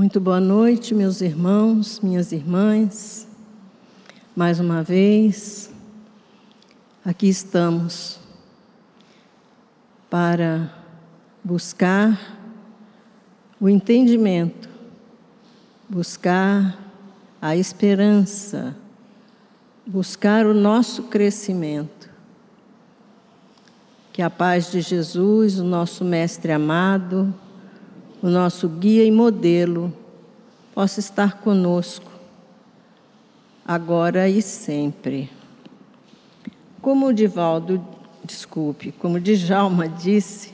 [0.00, 3.28] Muito boa noite, meus irmãos, minhas irmãs.
[4.34, 5.70] Mais uma vez,
[7.04, 8.18] aqui estamos
[10.08, 10.72] para
[11.44, 12.18] buscar
[13.60, 14.70] o entendimento,
[15.86, 16.78] buscar
[17.38, 18.74] a esperança,
[19.86, 22.08] buscar o nosso crescimento.
[24.14, 27.34] Que a paz de Jesus, o nosso Mestre amado,
[28.22, 29.92] o nosso guia e modelo,
[30.74, 32.10] possa estar conosco,
[33.64, 35.30] agora e sempre.
[36.82, 37.84] Como o Divaldo,
[38.24, 40.52] desculpe, como o Djalma disse,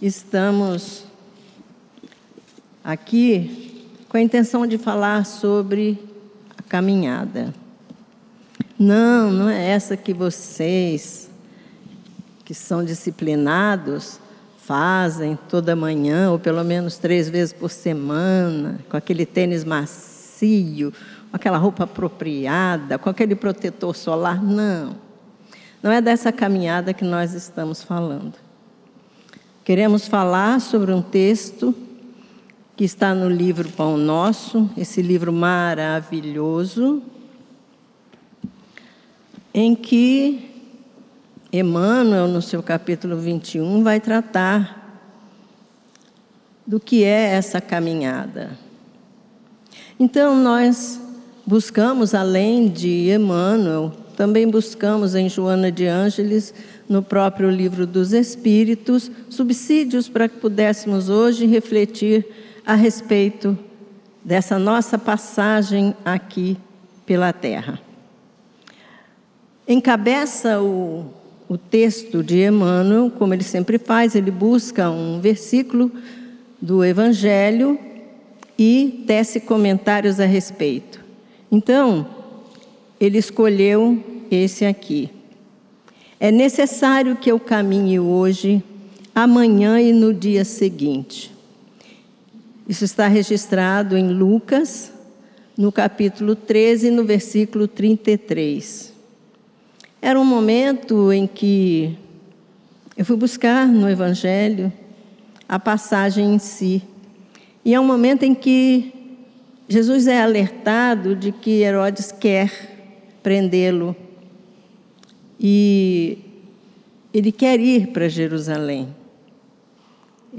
[0.00, 1.04] estamos
[2.82, 5.98] aqui com a intenção de falar sobre
[6.56, 7.54] a caminhada.
[8.78, 11.30] Não, não é essa que vocês,
[12.44, 14.18] que são disciplinados,
[14.70, 20.92] fazem toda manhã, ou pelo menos três vezes por semana, com aquele tênis macio,
[21.28, 24.40] com aquela roupa apropriada, com aquele protetor solar.
[24.40, 24.94] Não.
[25.82, 28.34] Não é dessa caminhada que nós estamos falando.
[29.64, 31.74] Queremos falar sobre um texto
[32.76, 37.02] que está no livro Pão Nosso, esse livro maravilhoso,
[39.52, 40.49] em que
[41.52, 44.80] Emmanuel, no seu capítulo 21, vai tratar
[46.64, 48.50] do que é essa caminhada.
[49.98, 51.00] Então, nós
[51.44, 56.54] buscamos, além de Emmanuel, também buscamos em Joana de Ângeles,
[56.88, 62.26] no próprio livro dos Espíritos, subsídios para que pudéssemos hoje refletir
[62.64, 63.58] a respeito
[64.24, 66.56] dessa nossa passagem aqui
[67.04, 67.80] pela Terra.
[69.66, 71.19] Encabeça o
[71.50, 75.90] o texto de Emmanuel, como ele sempre faz, ele busca um versículo
[76.62, 77.76] do Evangelho
[78.56, 81.04] e tece comentários a respeito.
[81.50, 82.06] Então,
[83.00, 85.10] ele escolheu esse aqui.
[86.20, 88.62] É necessário que eu caminhe hoje,
[89.12, 91.34] amanhã e no dia seguinte.
[92.68, 94.92] Isso está registrado em Lucas,
[95.58, 98.89] no capítulo 13, no versículo 33.
[100.02, 101.98] Era um momento em que
[102.96, 104.72] eu fui buscar no Evangelho
[105.46, 106.82] a passagem em si.
[107.62, 108.92] E é um momento em que
[109.68, 112.50] Jesus é alertado de que Herodes quer
[113.22, 113.94] prendê-lo.
[115.38, 116.18] E
[117.12, 118.94] ele quer ir para Jerusalém.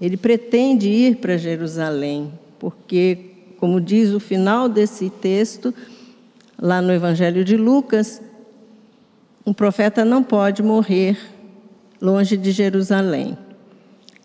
[0.01, 3.17] Ele pretende ir para Jerusalém, porque,
[3.57, 5.73] como diz o final desse texto,
[6.59, 8.22] lá no Evangelho de Lucas,
[9.46, 11.18] um profeta não pode morrer
[12.02, 13.38] longe de Jerusalém.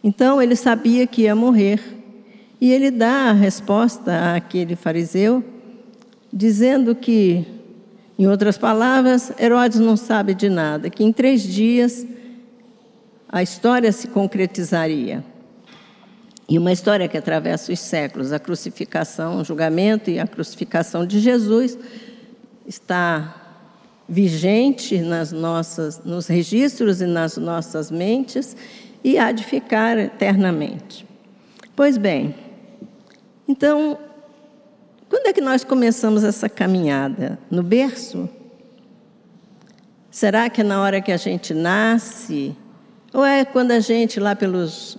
[0.03, 1.81] Então ele sabia que ia morrer
[2.61, 5.45] e ele dá a resposta àquele fariseu,
[6.33, 7.45] dizendo que,
[8.19, 12.07] em outras palavras, Herodes não sabe de nada, que em três dias
[13.29, 15.25] a história se concretizaria.
[16.49, 21.19] E uma história que atravessa os séculos, a crucificação, o julgamento e a crucificação de
[21.19, 21.77] Jesus,
[22.67, 23.46] está
[24.09, 28.57] vigente nas nossas, nos registros e nas nossas mentes
[29.03, 31.07] e há de ficar eternamente.
[31.75, 32.35] Pois bem,
[33.49, 33.99] então,
[35.09, 37.39] quando é que nós começamos essa caminhada?
[37.51, 38.29] No berço?
[40.11, 42.57] Será que é na hora que a gente nasce?
[43.13, 44.99] Ou é quando a gente, lá pelos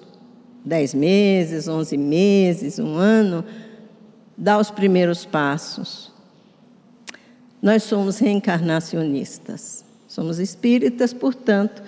[0.64, 3.44] dez meses, onze meses, um ano,
[4.38, 6.14] dá os primeiros passos?
[7.62, 9.84] Nós somos reencarnacionistas.
[10.08, 11.82] Somos espíritas, portanto,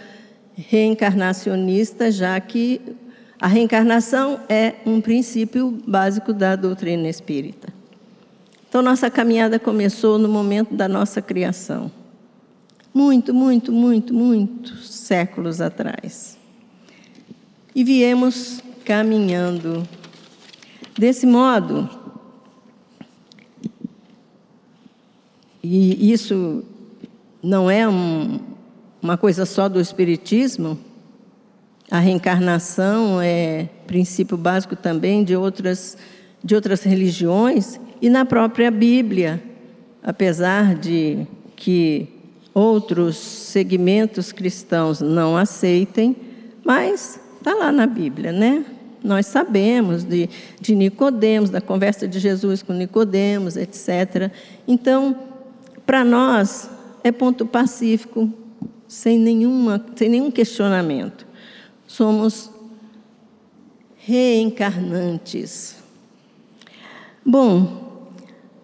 [0.56, 2.82] reencarnacionistas, já que
[3.40, 7.70] a reencarnação é um princípio básico da doutrina espírita.
[8.68, 11.92] Então, nossa caminhada começou no momento da nossa criação.
[12.94, 16.38] Muito, muito, muito, muitos séculos atrás.
[17.74, 19.88] E viemos caminhando.
[20.98, 21.90] Desse modo,
[25.62, 26.64] E isso
[27.42, 28.40] não é um,
[29.02, 30.78] uma coisa só do Espiritismo.
[31.90, 35.98] A reencarnação é princípio básico também de outras,
[36.44, 39.42] de outras religiões e na própria Bíblia,
[40.04, 41.26] apesar de
[41.56, 42.08] que
[42.54, 46.16] outros segmentos cristãos não aceitem,
[46.64, 48.64] mas está lá na Bíblia, né?
[49.04, 50.30] Nós sabemos de,
[50.60, 54.32] de Nicodemos, da conversa de Jesus com Nicodemos, etc.
[54.68, 55.16] Então,
[55.90, 56.70] para nós,
[57.04, 58.32] é ponto pacífico,
[58.88, 61.26] sem, nenhuma, sem nenhum questionamento.
[61.88, 62.52] Somos
[63.98, 65.78] reencarnantes.
[67.26, 68.06] Bom,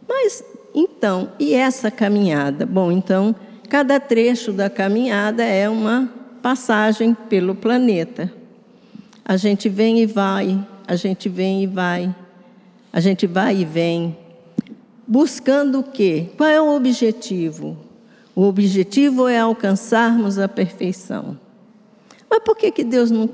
[0.07, 0.43] mas
[0.75, 2.63] então, e essa caminhada?
[2.63, 3.35] Bom, então,
[3.69, 6.07] cada trecho da caminhada é uma
[6.43, 8.31] passagem pelo planeta.
[9.25, 12.15] A gente vem e vai, a gente vem e vai,
[12.93, 14.15] a gente vai e vem,
[15.07, 16.29] buscando o quê?
[16.37, 17.77] Qual é o objetivo?
[18.35, 21.39] O objetivo é alcançarmos a perfeição.
[22.29, 23.29] Mas por que, que Deus não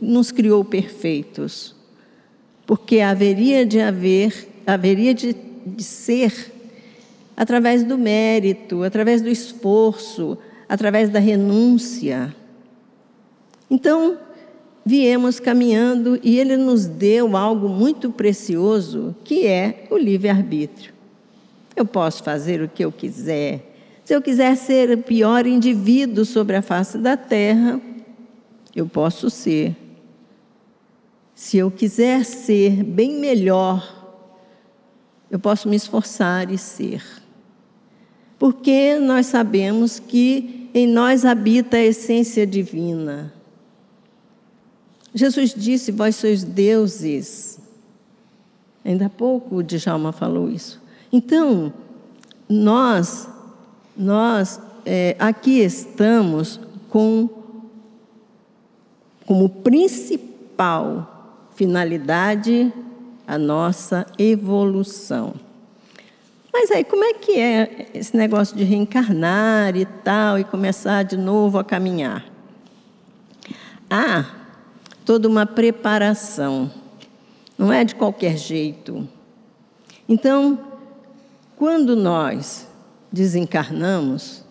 [0.00, 1.74] nos criou perfeitos?
[2.66, 5.34] Porque haveria de haver, haveria de,
[5.64, 6.52] de ser
[7.36, 10.36] através do mérito, através do esforço,
[10.68, 12.34] através da renúncia.
[13.70, 14.18] Então,
[14.84, 20.92] viemos caminhando e Ele nos deu algo muito precioso, que é o livre-arbítrio.
[21.74, 23.72] Eu posso fazer o que eu quiser.
[24.04, 27.80] Se eu quiser ser o pior indivíduo sobre a face da terra,
[28.74, 29.76] eu posso ser.
[31.34, 34.02] Se eu quiser ser bem melhor,
[35.30, 37.02] eu posso me esforçar e ser.
[38.38, 43.32] Porque nós sabemos que em nós habita a essência divina.
[45.14, 47.58] Jesus disse: Vós sois deuses.
[48.84, 50.81] Ainda há pouco o Djalma falou isso.
[51.12, 51.70] Então,
[52.48, 53.28] nós,
[53.94, 57.28] nós é, aqui estamos com
[59.26, 62.72] como principal finalidade
[63.26, 65.34] a nossa evolução.
[66.52, 71.16] Mas aí, como é que é esse negócio de reencarnar e tal, e começar de
[71.16, 72.24] novo a caminhar?
[73.88, 74.26] Há
[75.04, 76.70] toda uma preparação,
[77.56, 79.08] não é de qualquer jeito.
[80.08, 80.71] Então,
[81.62, 82.66] quando nós
[83.12, 84.42] desencarnamos,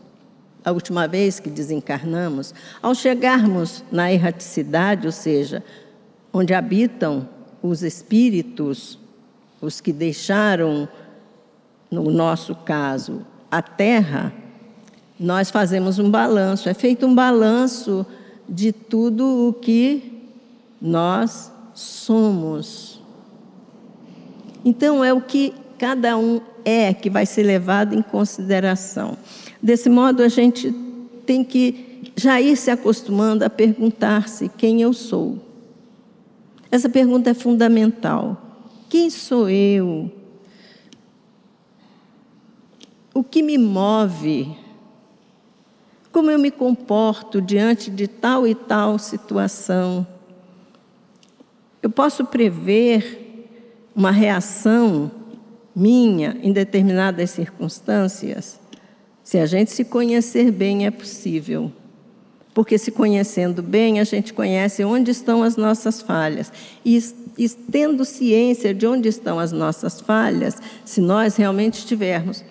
[0.64, 5.62] a última vez que desencarnamos, ao chegarmos na erraticidade, ou seja,
[6.32, 7.28] onde habitam
[7.62, 8.98] os espíritos,
[9.60, 10.88] os que deixaram,
[11.92, 14.32] no nosso caso, a terra,
[15.20, 18.06] nós fazemos um balanço, é feito um balanço
[18.48, 20.32] de tudo o que
[20.82, 23.02] nós somos.
[24.64, 29.18] Então, é o que cada um é que vai ser levado em consideração.
[29.62, 30.72] Desse modo, a gente
[31.26, 35.40] tem que já ir se acostumando a perguntar-se quem eu sou.
[36.70, 38.42] Essa pergunta é fundamental.
[38.90, 40.12] Quem sou eu?
[43.14, 44.56] O que me move?
[46.12, 50.06] Como eu me comporto diante de tal e tal situação?
[51.82, 53.22] Eu posso prever
[53.96, 55.12] uma reação
[55.76, 58.60] minha em determinadas circunstâncias?
[59.24, 61.72] Se a gente se conhecer bem, é possível.
[62.54, 66.52] Porque se conhecendo bem, a gente conhece onde estão as nossas falhas.
[66.84, 67.02] E,
[67.38, 72.44] e tendo ciência de onde estão as nossas falhas, se nós realmente estivermos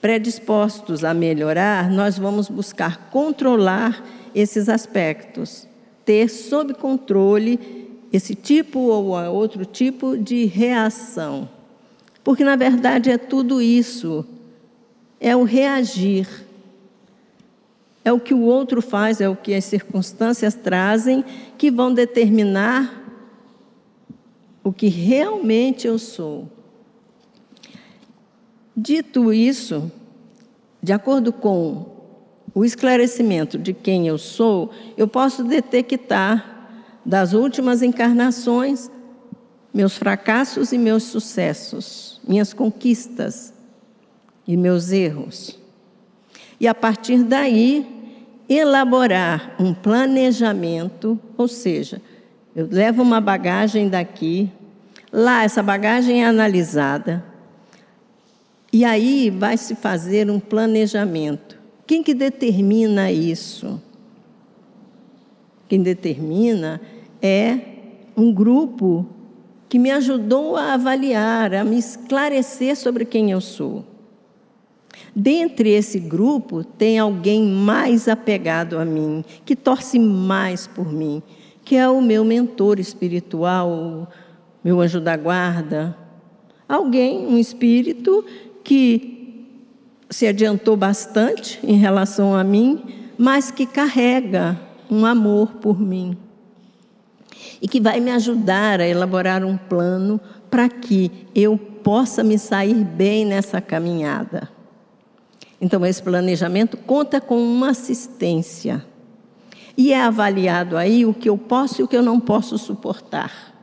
[0.00, 4.04] predispostos a melhorar, nós vamos buscar controlar
[4.34, 5.68] esses aspectos,
[6.04, 11.48] ter sob controle esse tipo ou outro tipo de reação.
[12.28, 14.22] Porque, na verdade, é tudo isso
[15.18, 16.28] é o reagir.
[18.04, 21.24] É o que o outro faz, é o que as circunstâncias trazem
[21.56, 23.02] que vão determinar
[24.62, 26.46] o que realmente eu sou.
[28.76, 29.90] Dito isso,
[30.82, 31.86] de acordo com
[32.54, 36.68] o esclarecimento de quem eu sou, eu posso detectar
[37.06, 38.90] das últimas encarnações
[39.72, 43.52] meus fracassos e meus sucessos, minhas conquistas
[44.46, 45.58] e meus erros.
[46.60, 47.86] E a partir daí,
[48.48, 52.00] elaborar um planejamento, ou seja,
[52.56, 54.50] eu levo uma bagagem daqui,
[55.12, 57.24] lá essa bagagem é analisada,
[58.72, 61.58] e aí vai se fazer um planejamento.
[61.86, 63.80] Quem que determina isso?
[65.68, 66.80] Quem determina
[67.22, 67.58] é
[68.16, 69.06] um grupo
[69.68, 73.84] que me ajudou a avaliar, a me esclarecer sobre quem eu sou.
[75.14, 81.22] Dentre esse grupo, tem alguém mais apegado a mim, que torce mais por mim,
[81.64, 84.08] que é o meu mentor espiritual,
[84.64, 85.96] meu anjo da guarda.
[86.68, 88.24] Alguém, um espírito
[88.64, 89.46] que
[90.10, 92.82] se adiantou bastante em relação a mim,
[93.18, 94.58] mas que carrega
[94.90, 96.16] um amor por mim.
[97.60, 102.84] E que vai me ajudar a elaborar um plano para que eu possa me sair
[102.84, 104.48] bem nessa caminhada.
[105.60, 108.84] Então, esse planejamento conta com uma assistência.
[109.76, 113.54] E é avaliado aí o que eu posso e o que eu não posso suportar.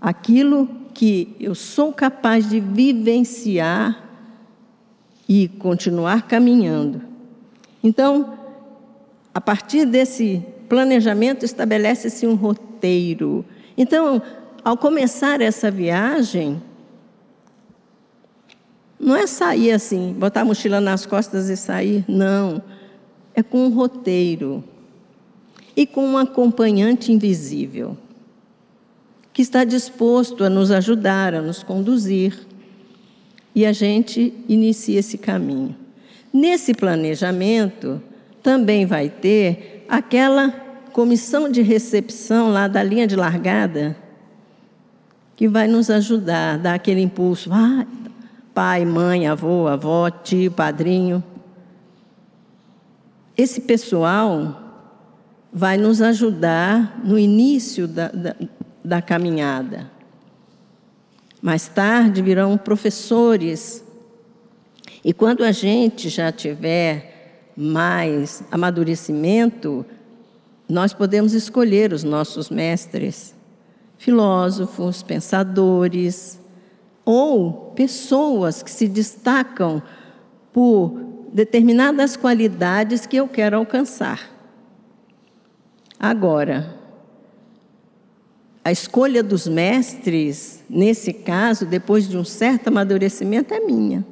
[0.00, 4.04] Aquilo que eu sou capaz de vivenciar
[5.28, 7.02] e continuar caminhando.
[7.84, 8.38] Então,
[9.32, 13.44] a partir desse planejamento, estabelece-se um roteiro.
[13.76, 14.20] Então,
[14.64, 16.60] ao começar essa viagem,
[18.98, 22.62] não é sair assim, botar a mochila nas costas e sair, não.
[23.34, 24.64] É com um roteiro
[25.76, 27.96] e com um acompanhante invisível
[29.32, 32.36] que está disposto a nos ajudar, a nos conduzir.
[33.54, 35.76] E a gente inicia esse caminho.
[36.32, 38.02] Nesse planejamento,
[38.42, 40.50] também vai ter aquela
[40.92, 43.96] comissão de recepção lá da linha de largada,
[45.34, 47.50] que vai nos ajudar, dar aquele impulso.
[47.52, 47.86] Ah,
[48.52, 51.22] pai, mãe, avô, avó, tio, padrinho.
[53.36, 54.60] Esse pessoal
[55.52, 58.34] vai nos ajudar no início da, da,
[58.84, 59.88] da caminhada.
[61.40, 63.84] Mais tarde virão professores.
[65.04, 67.07] E quando a gente já tiver
[67.60, 69.84] mais amadurecimento,
[70.68, 73.34] nós podemos escolher os nossos mestres,
[73.96, 76.38] filósofos, pensadores,
[77.04, 79.82] ou pessoas que se destacam
[80.52, 81.00] por
[81.32, 84.30] determinadas qualidades que eu quero alcançar.
[85.98, 86.78] Agora,
[88.64, 94.06] a escolha dos mestres, nesse caso, depois de um certo amadurecimento, é minha.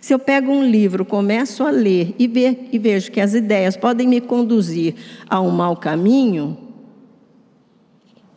[0.00, 3.76] Se eu pego um livro, começo a ler e, ver, e vejo que as ideias
[3.76, 4.94] podem me conduzir
[5.28, 6.56] a um mau caminho,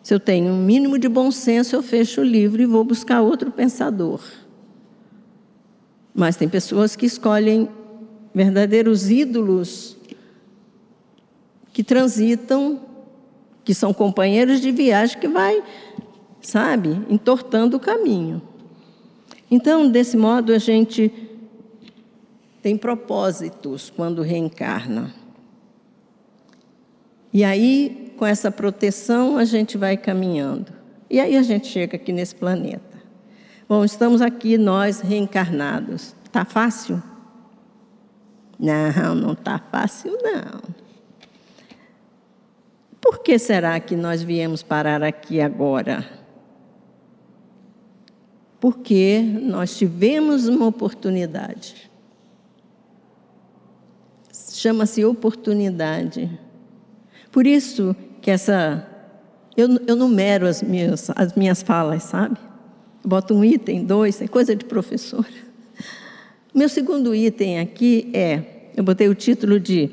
[0.10, 3.22] se eu tenho um mínimo de bom senso, eu fecho o livro e vou buscar
[3.22, 4.22] outro pensador.
[6.14, 7.70] Mas tem pessoas que escolhem
[8.34, 9.96] verdadeiros ídolos
[11.72, 12.82] que transitam
[13.64, 15.62] que são companheiros de viagem que vai,
[16.42, 18.42] sabe, entortando o caminho.
[19.52, 21.14] Então, desse modo, a gente
[22.62, 25.14] tem propósitos quando reencarna.
[27.32, 30.74] E aí, com essa proteção, a gente vai caminhando.
[31.10, 33.00] E aí a gente chega aqui nesse planeta.
[33.68, 36.16] Bom, estamos aqui nós reencarnados.
[36.32, 37.02] Tá fácil?
[38.60, 40.62] Não, não tá fácil não.
[43.00, 46.08] Por que será que nós viemos parar aqui agora?
[48.60, 51.89] Porque nós tivemos uma oportunidade.
[54.60, 56.30] Chama-se oportunidade.
[57.32, 58.86] Por isso que essa.
[59.56, 62.38] Eu, eu numero as minhas, as minhas falas, sabe?
[63.02, 65.26] boto um item, dois, é coisa de professor.
[66.54, 69.90] Meu segundo item aqui é: eu botei o título de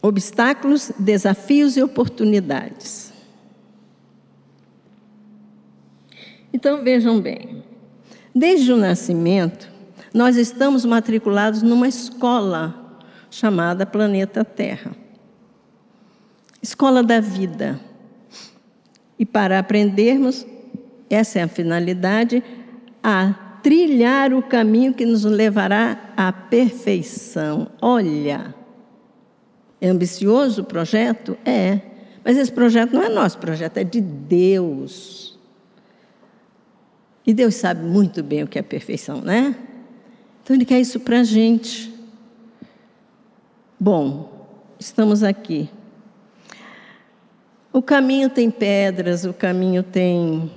[0.00, 3.12] Obstáculos, desafios e oportunidades.
[6.54, 7.62] Então vejam bem,
[8.34, 9.75] desde o nascimento,
[10.16, 12.98] nós estamos matriculados numa escola
[13.30, 14.92] chamada Planeta Terra
[16.62, 17.78] Escola da Vida.
[19.18, 20.46] E para aprendermos,
[21.10, 22.42] essa é a finalidade,
[23.02, 27.68] a trilhar o caminho que nos levará à perfeição.
[27.80, 28.54] Olha,
[29.82, 31.36] é ambicioso o projeto?
[31.44, 31.78] É.
[32.24, 35.38] Mas esse projeto não é nosso, projeto é de Deus.
[37.26, 39.54] E Deus sabe muito bem o que é perfeição, né?
[40.46, 41.92] Então Ele quer isso para a gente.
[43.80, 44.46] Bom,
[44.78, 45.68] estamos aqui.
[47.72, 50.48] O caminho tem pedras, o caminho tem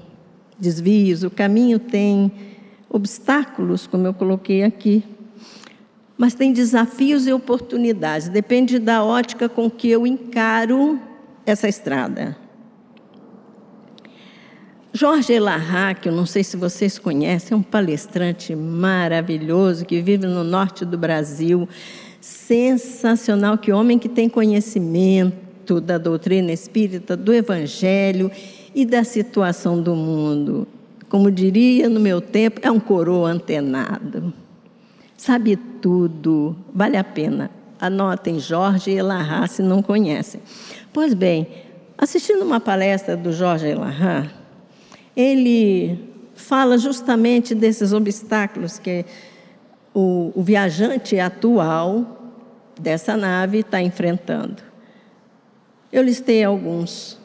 [0.60, 2.31] desvios, o caminho tem
[2.88, 5.03] obstáculos, como eu coloquei aqui
[6.15, 8.27] mas tem desafios e oportunidades.
[8.27, 11.00] Depende da ótica com que eu encaro
[11.46, 12.38] essa estrada.
[14.91, 20.25] Jorge Elarrat, que eu não sei se vocês conhecem, é um palestrante maravilhoso que vive
[20.25, 21.67] no norte do Brasil.
[22.19, 28.31] Sensacional, que homem que tem conhecimento da doutrina espírita, do evangelho
[28.74, 30.67] e da situação do mundo.
[31.08, 34.34] Como diria no meu tempo, é um coroa antenado
[35.19, 37.51] sabe tudo, vale a pena.
[37.79, 40.41] Anotem Jorge Elahá se não conhecem.
[40.93, 41.48] Pois bem,
[41.98, 44.25] assistindo uma palestra do Jorge Elahá,
[45.19, 45.99] ele
[46.33, 49.05] fala justamente desses obstáculos que
[49.93, 52.31] o, o viajante atual
[52.79, 54.63] dessa nave está enfrentando.
[55.91, 57.19] Eu listei alguns,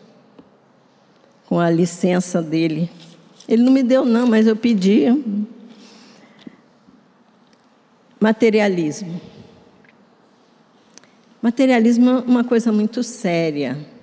[1.47, 2.91] com a licença dele.
[3.47, 5.05] Ele não me deu, não, mas eu pedi.
[8.19, 9.21] Materialismo.
[11.41, 13.94] Materialismo é uma coisa muito séria.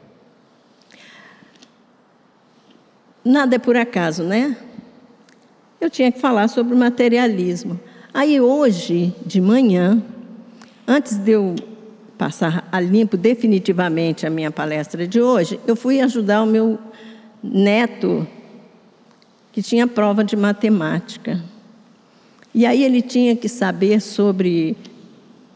[3.23, 4.57] Nada é por acaso, né?
[5.79, 7.79] Eu tinha que falar sobre o materialismo.
[8.13, 10.01] Aí hoje, de manhã,
[10.87, 11.55] antes de eu
[12.17, 16.77] passar a limpo definitivamente a minha palestra de hoje, eu fui ajudar o meu
[17.41, 18.27] neto
[19.51, 21.41] que tinha prova de matemática.
[22.53, 24.77] E aí ele tinha que saber sobre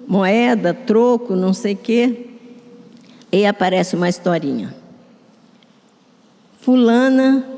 [0.08, 2.28] moeda, troco, não sei quê.
[3.32, 4.74] E aparece uma historinha.
[6.62, 7.55] Fulana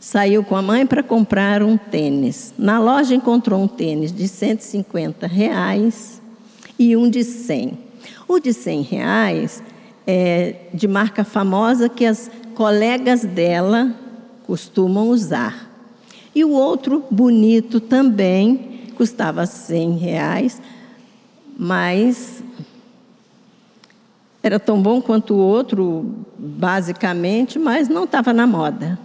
[0.00, 2.54] saiu com a mãe para comprar um tênis.
[2.58, 6.22] Na loja encontrou um tênis de 150 reais
[6.78, 7.78] e um de 100.
[8.26, 9.62] O de 100 reais
[10.06, 13.94] é de marca famosa que as colegas dela
[14.46, 15.68] costumam usar.
[16.34, 20.62] E o outro, bonito também, custava 100 reais,
[21.58, 22.42] mas
[24.42, 28.98] era tão bom quanto o outro, basicamente, mas não estava na moda.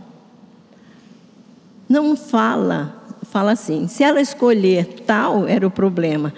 [1.94, 6.34] Não fala, fala assim, se ela escolher tal, era o problema.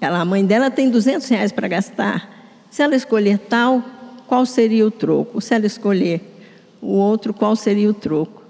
[0.00, 2.30] Ela, a mãe dela tem 200 reais para gastar.
[2.70, 3.82] Se ela escolher tal,
[4.28, 5.40] qual seria o troco?
[5.40, 6.20] Se ela escolher
[6.80, 8.40] o outro qual seria o troco.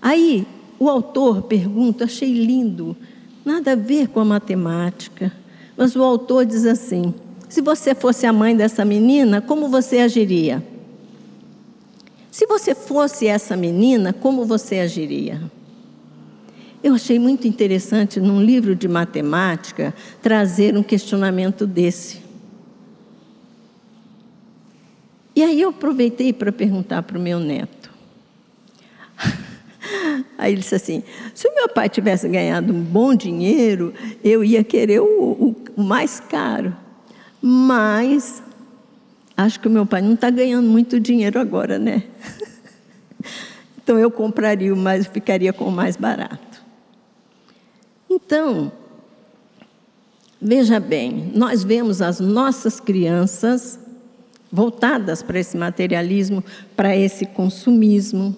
[0.00, 0.46] Aí
[0.78, 2.96] o autor pergunta, achei lindo,
[3.44, 5.30] nada a ver com a matemática,
[5.76, 7.12] mas o autor diz assim:
[7.50, 10.64] se você fosse a mãe dessa menina, como você agiria?
[12.34, 15.40] Se você fosse essa menina, como você agiria?
[16.82, 22.20] Eu achei muito interessante, num livro de matemática, trazer um questionamento desse.
[25.36, 27.88] E aí eu aproveitei para perguntar para o meu neto.
[30.36, 34.64] Aí ele disse assim: se o meu pai tivesse ganhado um bom dinheiro, eu ia
[34.64, 36.76] querer o, o, o mais caro.
[37.40, 38.42] Mas
[39.36, 42.04] acho que o meu pai não está ganhando muito dinheiro agora, né?
[43.84, 46.64] Então eu compraria o mais, ficaria com o mais barato.
[48.08, 48.72] Então,
[50.40, 53.78] veja bem, nós vemos as nossas crianças
[54.50, 56.42] voltadas para esse materialismo,
[56.74, 58.34] para esse consumismo.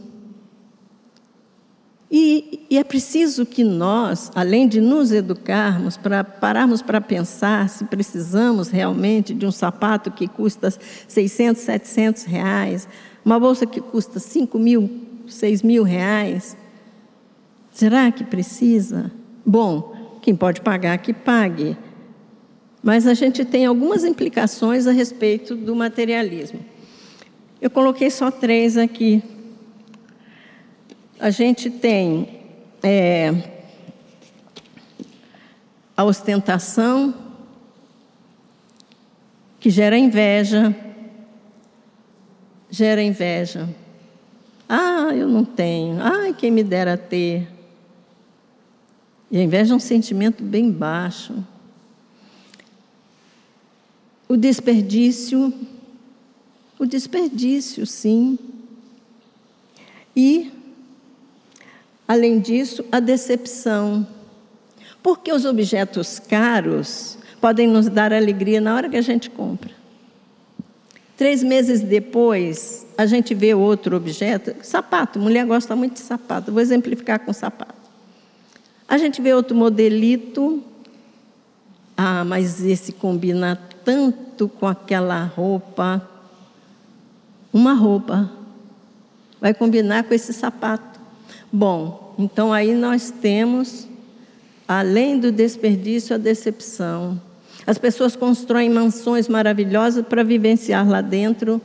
[2.11, 7.85] E, e, é preciso que nós, além de nos educarmos, para pararmos para pensar se
[7.85, 10.73] precisamos realmente de um sapato que custa
[11.09, 12.89] 600, 700 reais,
[13.25, 14.89] uma bolsa que custa 5 mil,
[15.27, 16.57] 6 mil reais.
[17.73, 19.11] Será que precisa?
[19.45, 21.77] Bom, quem pode pagar, que pague.
[22.83, 26.61] Mas a gente tem algumas implicações a respeito do materialismo.
[27.61, 29.23] Eu coloquei só três aqui.
[31.19, 32.41] A gente tem
[32.83, 33.33] é,
[35.97, 37.15] a ostentação,
[39.59, 40.77] que gera inveja,
[42.71, 43.69] gera inveja.
[44.69, 45.99] Ah, eu não tenho.
[46.03, 47.49] Ai, quem me dera ter.
[49.31, 51.35] E a inveja é um sentimento bem baixo.
[54.29, 55.53] O desperdício,
[56.79, 58.39] o desperdício, sim.
[60.15, 60.53] E,
[62.07, 64.07] além disso, a decepção.
[65.03, 69.71] Porque os objetos caros podem nos dar alegria na hora que a gente compra.
[71.17, 76.61] Três meses depois, a gente vê outro objeto, sapato, mulher gosta muito de sapato, vou
[76.61, 77.75] exemplificar com sapato.
[78.89, 80.63] A gente vê outro modelito,
[81.97, 86.07] ah, mas esse combina tanto com aquela roupa.
[87.53, 88.31] Uma roupa
[89.41, 90.96] vai combinar com esse sapato.
[91.57, 93.89] Bom, então aí nós temos,
[94.69, 97.19] além do desperdício, a decepção.
[97.67, 101.59] As pessoas constroem mansões maravilhosas para vivenciar lá dentro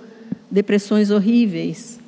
[0.50, 2.00] depressões horríveis.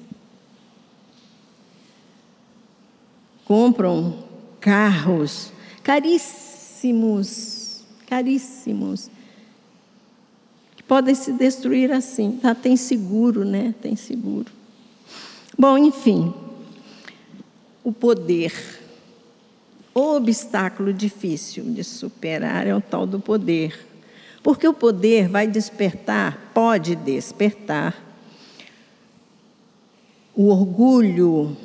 [3.44, 4.24] Compram
[4.62, 5.52] carros
[5.84, 9.12] caríssimos caríssimos,
[10.78, 12.40] que podem se destruir assim.
[12.42, 13.76] Tá, tem seguro, né?
[13.82, 14.50] Tem seguro.
[15.58, 16.34] Bom, enfim,
[17.84, 18.54] o poder.
[19.94, 23.88] O obstáculo difícil de superar é o tal do poder.
[24.42, 27.96] Porque o poder vai despertar, pode despertar,
[30.36, 31.56] o orgulho.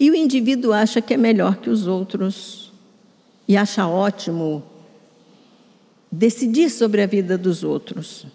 [0.00, 2.72] E o indivíduo acha que é melhor que os outros
[3.46, 4.62] e acha ótimo
[6.10, 8.26] decidir sobre a vida dos outros.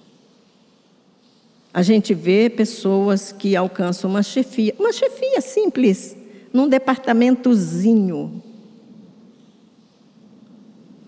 [1.74, 6.18] A gente vê pessoas que alcançam uma chefia, uma chefia simples,
[6.52, 8.44] num departamentozinho.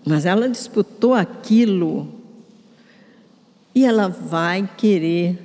[0.06, 2.08] Mas ela disputou aquilo
[3.74, 5.38] e ela vai querer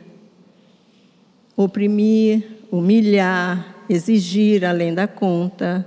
[1.55, 5.86] oprimir, humilhar, exigir além da conta.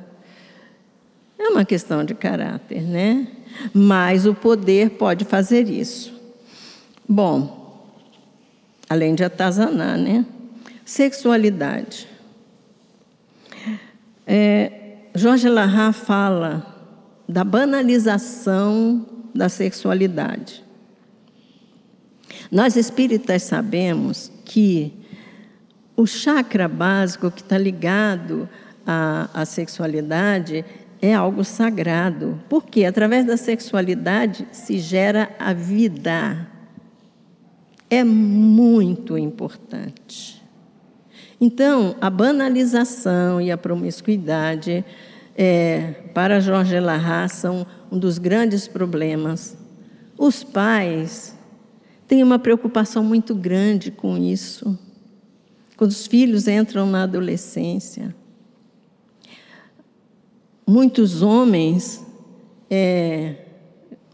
[1.39, 3.29] É uma questão de caráter, né?
[3.73, 6.13] Mas o poder pode fazer isso.
[7.09, 7.62] Bom,
[8.89, 10.25] além de atazanar, né?
[10.85, 12.09] Sexualidade.
[14.27, 14.73] É,
[15.15, 16.67] Jorge Larra fala
[17.29, 20.63] da banalização da sexualidade.
[22.51, 24.93] Nós espíritas sabemos que
[25.97, 28.49] o chakra básico que está ligado
[28.87, 30.65] à, à sexualidade
[31.01, 36.49] é algo sagrado, porque através da sexualidade se gera a vida.
[37.93, 40.43] É muito importante.
[41.39, 44.83] Então, a banalização e a promiscuidade,
[45.37, 49.59] é, para Jorge Larra, são um dos grandes problemas.
[50.17, 51.37] Os pais
[52.09, 54.79] têm uma preocupação muito grande com isso.
[55.77, 58.17] Quando os filhos entram na adolescência,
[60.67, 62.03] muitos homens,
[62.71, 63.42] é,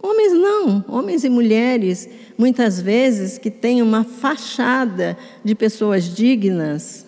[0.02, 7.06] homens não, homens e mulheres, muitas vezes que têm uma fachada de pessoas dignas,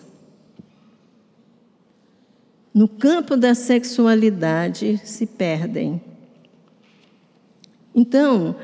[2.73, 6.01] no campo da sexualidade se perdem.
[7.93, 8.55] Então,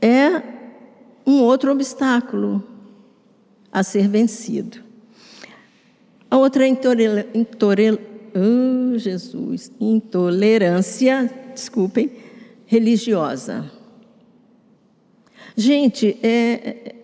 [0.00, 0.42] é
[1.24, 2.62] um outro obstáculo
[3.72, 4.78] a ser vencido.
[6.28, 7.28] A outra intolera,
[8.34, 12.10] oh, Jesus, intolerância, desculpem,
[12.66, 13.70] religiosa.
[15.56, 16.94] Gente, é,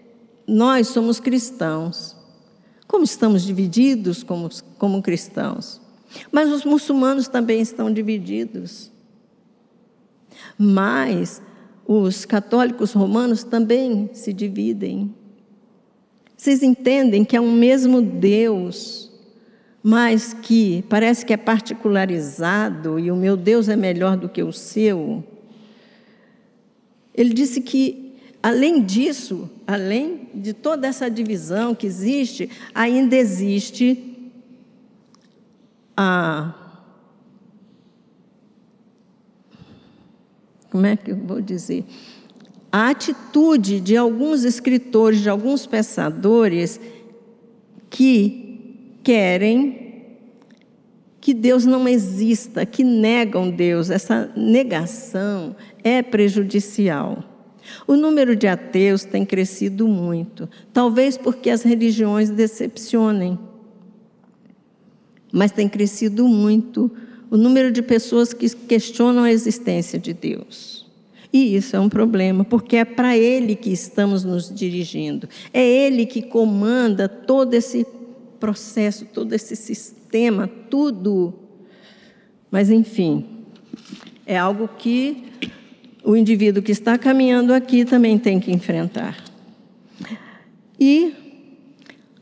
[0.46, 2.16] nós somos cristãos.
[2.86, 5.80] Como estamos divididos como, como cristãos?
[6.32, 8.90] Mas os muçulmanos também estão divididos.
[10.58, 11.40] Mas
[11.86, 15.14] os católicos romanos também se dividem.
[16.36, 19.12] Vocês entendem que é um mesmo Deus,
[19.82, 24.52] mas que parece que é particularizado e o meu Deus é melhor do que o
[24.52, 25.22] seu?
[27.14, 34.28] Ele disse que, além disso, além de toda essa divisão que existe, ainda existe
[35.96, 36.54] a.
[40.70, 41.84] Como é que eu vou dizer?
[42.70, 46.80] A atitude de alguns escritores, de alguns pensadores,
[47.90, 49.90] que querem
[51.20, 53.90] que Deus não exista, que negam Deus.
[53.90, 57.24] Essa negação é prejudicial.
[57.86, 63.38] O número de ateus tem crescido muito, talvez porque as religiões decepcionem
[65.32, 66.90] mas tem crescido muito
[67.30, 70.86] o número de pessoas que questionam a existência de Deus.
[71.32, 75.28] E isso é um problema, porque é para Ele que estamos nos dirigindo.
[75.52, 77.86] É Ele que comanda todo esse
[78.40, 81.32] processo, todo esse sistema, tudo.
[82.50, 83.24] Mas, enfim,
[84.26, 85.22] é algo que
[86.04, 89.22] o indivíduo que está caminhando aqui também tem que enfrentar.
[90.78, 91.14] E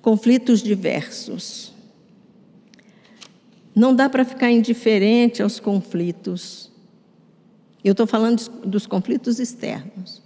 [0.02, 1.72] conflitos diversos.
[3.74, 6.70] Não dá para ficar indiferente aos conflitos.
[7.84, 10.22] Eu estou falando dos conflitos externos.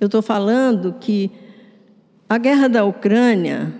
[0.00, 1.30] Eu estou falando que
[2.28, 3.72] a guerra da Ucrânia,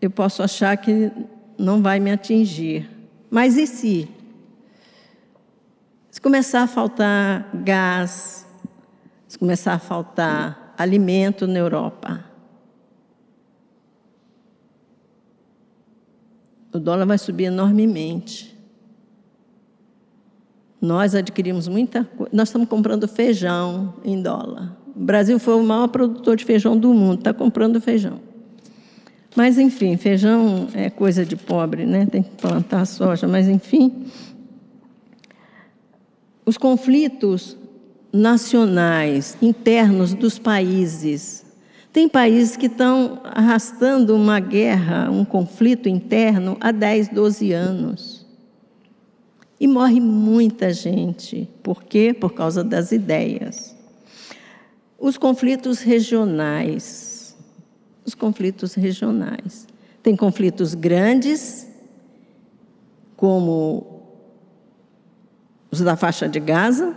[0.00, 1.10] eu posso achar que
[1.56, 2.88] não vai me atingir.
[3.30, 4.08] Mas e se?
[6.12, 8.46] Se começar a faltar gás,
[9.26, 12.22] se começar a faltar alimento na Europa,
[16.70, 18.54] o dólar vai subir enormemente.
[20.78, 22.30] Nós adquirimos muita coisa.
[22.30, 24.76] Nós estamos comprando feijão em dólar.
[24.94, 28.20] O Brasil foi o maior produtor de feijão do mundo, está comprando feijão.
[29.34, 32.04] Mas, enfim, feijão é coisa de pobre, né?
[32.04, 34.04] tem que plantar soja, mas, enfim.
[36.44, 37.56] Os conflitos
[38.12, 41.44] nacionais, internos dos países,
[41.92, 48.26] tem países que estão arrastando uma guerra, um conflito interno há 10, 12 anos.
[49.60, 51.48] E morre muita gente.
[51.62, 52.12] Por quê?
[52.18, 53.76] Por causa das ideias.
[54.98, 57.36] Os conflitos regionais.
[58.04, 59.68] Os conflitos regionais.
[60.02, 61.68] Tem conflitos grandes,
[63.16, 63.91] como
[65.72, 66.94] os da faixa de Gaza,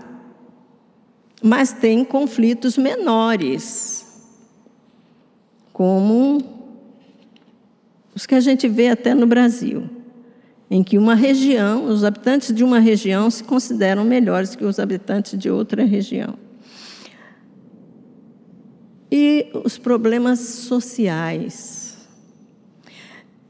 [1.42, 4.06] mas tem conflitos menores
[5.72, 6.42] como
[8.14, 9.90] os que a gente vê até no Brasil,
[10.70, 15.38] em que uma região, os habitantes de uma região se consideram melhores que os habitantes
[15.38, 16.38] de outra região.
[19.12, 21.98] E os problemas sociais.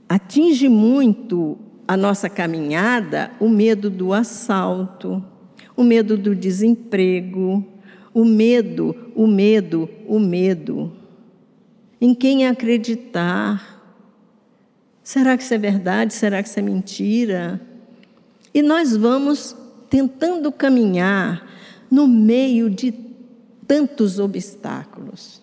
[0.08, 5.24] atinge muito a nossa caminhada o medo do assalto,
[5.76, 7.66] o medo do desemprego,
[8.14, 10.92] o medo, o medo, o medo.
[12.00, 13.76] Em quem acreditar?
[15.04, 16.14] Será que isso é verdade?
[16.14, 17.62] Será que isso é mentira?
[18.54, 19.56] E nós vamos
[19.90, 21.46] tentando caminhar
[21.92, 22.94] no meio de
[23.68, 25.42] tantos obstáculos.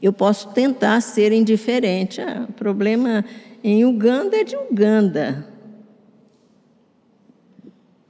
[0.00, 2.20] Eu posso tentar ser indiferente.
[2.20, 3.24] Ah, o problema
[3.62, 5.46] em Uganda é de Uganda.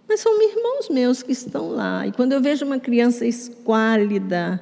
[0.09, 2.07] Mas são irmãos meus que estão lá.
[2.07, 4.61] E quando eu vejo uma criança esquálida,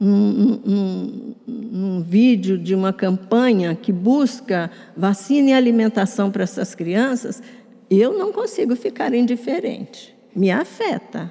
[0.00, 7.40] num, num, num, vídeo de uma campanha que busca vacina e alimentação para essas crianças,
[7.88, 10.12] eu não consigo ficar indiferente.
[10.34, 11.30] Me afeta.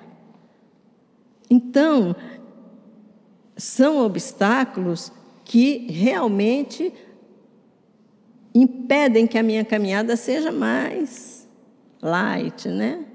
[1.50, 2.16] Então,
[3.58, 5.12] são obstáculos
[5.44, 6.94] que realmente
[8.54, 11.48] impedem que a minha caminhada seja mais
[12.02, 13.06] light, né?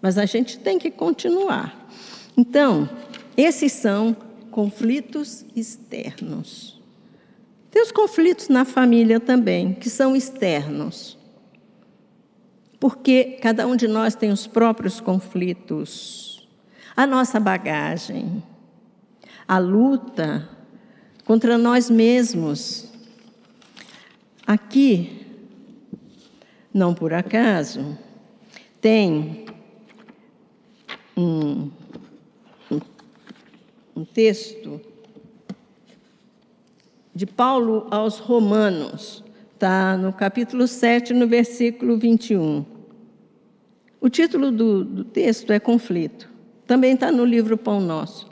[0.00, 1.88] Mas a gente tem que continuar.
[2.36, 2.88] Então,
[3.36, 4.16] esses são
[4.50, 6.80] conflitos externos.
[7.70, 11.18] Tem os conflitos na família também, que são externos.
[12.78, 16.48] Porque cada um de nós tem os próprios conflitos,
[16.96, 18.42] a nossa bagagem,
[19.48, 20.48] a luta
[21.24, 22.83] contra nós mesmos.
[24.46, 25.26] Aqui,
[26.72, 27.96] não por acaso,
[28.78, 29.46] tem
[31.16, 31.70] um,
[33.96, 34.80] um, texto
[37.14, 42.66] de Paulo aos Romanos, está no capítulo 7, no versículo 21.
[43.98, 46.28] O título do, do texto é Conflito.
[46.66, 48.28] Também está no livro Pão Nosso.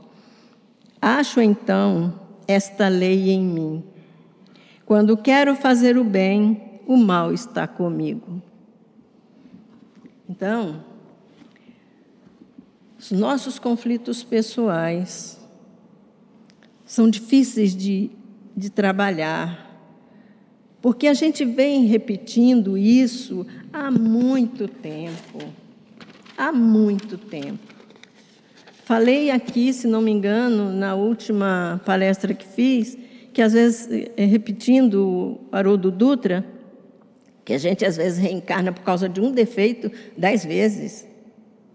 [1.00, 3.91] Acho então esta lei em mim.
[4.92, 8.42] Quando quero fazer o bem, o mal está comigo.
[10.28, 10.84] Então,
[12.98, 15.40] os nossos conflitos pessoais
[16.84, 18.10] são difíceis de,
[18.54, 19.80] de trabalhar,
[20.82, 25.38] porque a gente vem repetindo isso há muito tempo.
[26.36, 27.74] Há muito tempo.
[28.84, 32.98] Falei aqui, se não me engano, na última palestra que fiz,
[33.32, 36.44] que às vezes, eh, repetindo o Haroldo Dutra,
[37.44, 41.06] que a gente às vezes reencarna por causa de um defeito dez vezes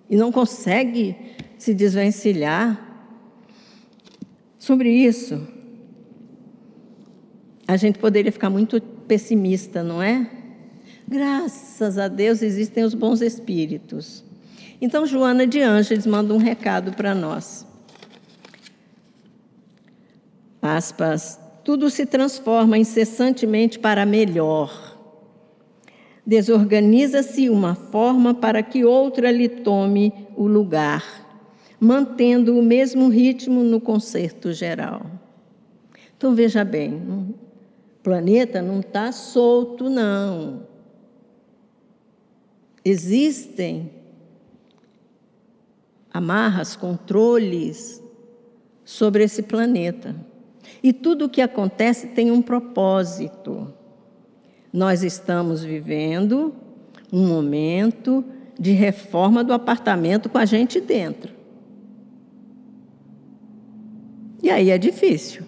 [0.09, 1.15] e não consegue
[1.57, 2.85] se desvencilhar.
[4.59, 5.47] Sobre isso,
[7.67, 10.29] a gente poderia ficar muito pessimista, não é?
[11.07, 14.23] Graças a Deus existem os bons espíritos.
[14.79, 17.65] Então, Joana de Ângeles manda um recado para nós.
[20.61, 24.97] Aspas, tudo se transforma incessantemente para melhor
[26.27, 31.05] desorganiza-se uma forma para que outra lhe tome o lugar,
[31.79, 35.05] mantendo o mesmo ritmo no concerto geral.
[36.17, 37.33] Então veja bem, o
[38.03, 40.67] planeta não está solto, não.
[42.83, 43.89] Existem
[46.13, 48.03] amarras, controles
[48.83, 50.13] sobre esse planeta.
[50.81, 53.73] E tudo o que acontece tem um propósito.
[54.71, 56.53] Nós estamos vivendo
[57.11, 58.23] um momento
[58.59, 61.33] de reforma do apartamento com a gente dentro.
[64.41, 65.43] E aí é difícil.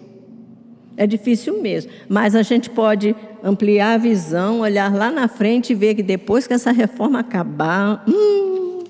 [0.96, 1.90] É difícil mesmo.
[2.08, 6.46] Mas a gente pode ampliar a visão, olhar lá na frente e ver que depois
[6.46, 8.84] que essa reforma acabar, hum,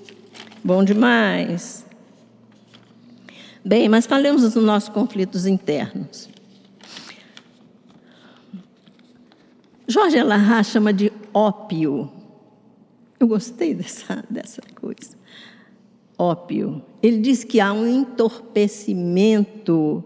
[0.63, 1.85] bom demais.
[3.63, 6.27] Bem, mas falemos dos nossos conflitos internos.
[9.87, 12.09] Jorge Alahá chama de ópio.
[13.19, 15.17] Eu gostei dessa, dessa coisa.
[16.17, 16.81] Ópio.
[17.03, 20.01] Ele diz que há um entorpecimento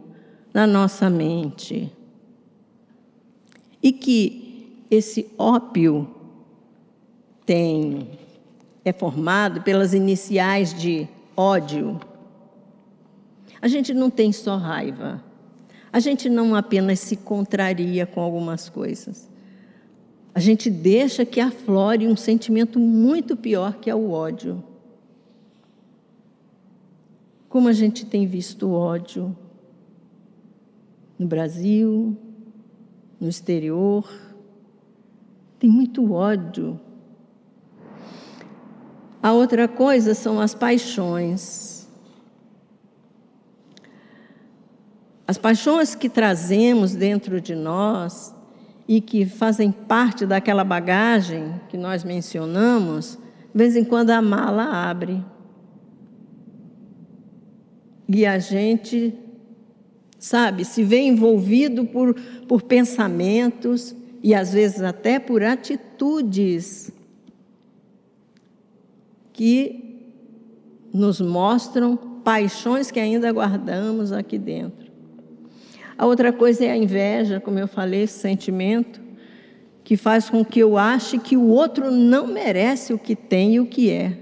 [0.53, 1.91] na nossa mente.
[3.81, 6.09] E que esse ópio
[7.45, 8.09] tem
[8.83, 11.99] é formado pelas iniciais de ódio.
[13.61, 15.23] A gente não tem só raiva.
[15.91, 19.29] A gente não apenas se contraria com algumas coisas
[20.35, 24.61] a gente deixa que aflore um sentimento muito pior que é o ódio.
[27.47, 29.33] Como a gente tem visto ódio
[31.17, 32.17] no Brasil,
[33.17, 34.13] no exterior,
[35.57, 36.77] tem muito ódio.
[39.23, 41.74] A outra coisa são as paixões.
[45.27, 48.33] As paixões que trazemos dentro de nós
[48.88, 53.17] e que fazem parte daquela bagagem que nós mencionamos,
[53.53, 55.23] de vez em quando a mala abre.
[58.07, 59.15] E a gente,
[60.19, 62.13] sabe, se vê envolvido por,
[62.47, 66.91] por pensamentos e às vezes até por atitudes
[69.33, 70.03] que
[70.93, 74.84] nos mostram paixões que ainda guardamos aqui dentro.
[75.97, 79.01] A outra coisa é a inveja, como eu falei, esse sentimento
[79.84, 83.60] que faz com que eu ache que o outro não merece o que tem e
[83.60, 84.17] o que é.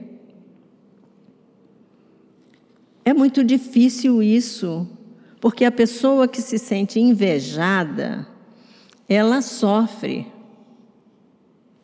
[3.06, 4.88] É muito difícil isso,
[5.40, 8.28] porque a pessoa que se sente invejada,
[9.08, 10.28] ela sofre.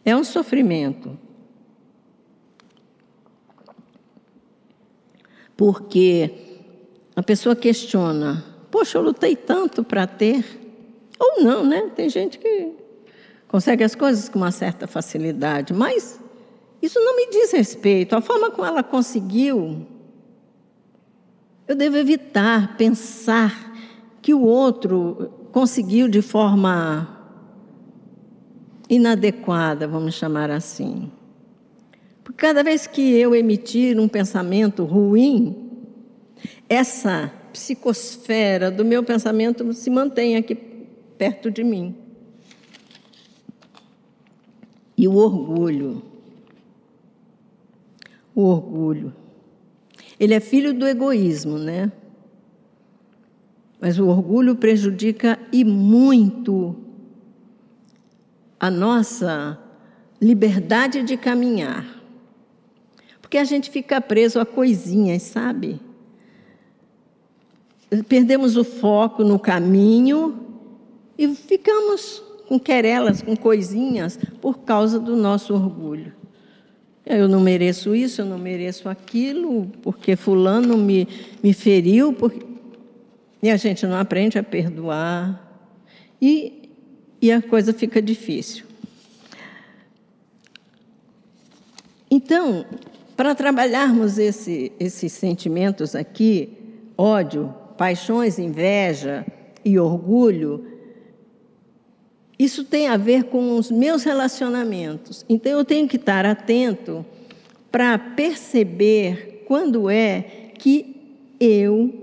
[0.03, 1.17] É um sofrimento.
[5.55, 6.31] Porque
[7.15, 10.45] a pessoa questiona: Poxa, eu lutei tanto para ter.
[11.19, 11.91] Ou não, né?
[11.95, 12.71] Tem gente que
[13.47, 16.19] consegue as coisas com uma certa facilidade, mas
[16.81, 18.15] isso não me diz respeito.
[18.15, 19.85] A forma como ela conseguiu
[21.69, 23.71] eu devo evitar pensar
[24.23, 27.15] que o outro conseguiu de forma
[28.89, 31.11] inadequada, vamos chamar assim.
[32.23, 35.69] Porque cada vez que eu emitir um pensamento ruim,
[36.67, 40.55] essa psicosfera do meu pensamento se mantém aqui
[41.17, 41.95] perto de mim.
[44.97, 46.01] E o orgulho.
[48.35, 49.13] O orgulho.
[50.19, 51.91] Ele é filho do egoísmo, né?
[53.79, 56.75] Mas o orgulho prejudica e muito
[58.59, 59.57] a nossa
[60.21, 61.85] liberdade de caminhar.
[63.21, 65.79] Porque a gente fica preso a coisinhas, sabe?
[68.07, 70.45] Perdemos o foco no caminho
[71.17, 76.13] e ficamos com querelas, com coisinhas, por causa do nosso orgulho.
[77.05, 81.07] Eu não mereço isso, eu não mereço aquilo, porque fulano me,
[81.41, 82.13] me feriu.
[82.13, 82.45] Porque...
[83.41, 85.43] E a gente não aprende a perdoar.
[86.21, 86.69] E,
[87.21, 88.65] e a coisa fica difícil.
[92.11, 92.65] Então,
[93.15, 96.49] para trabalharmos esse, esses sentimentos aqui,
[96.97, 99.25] ódio, paixões, inveja
[99.63, 100.65] e orgulho,
[102.37, 105.25] isso tem a ver com os meus relacionamentos.
[105.29, 107.05] Então eu tenho que estar atento
[107.71, 111.93] para perceber quando é que eu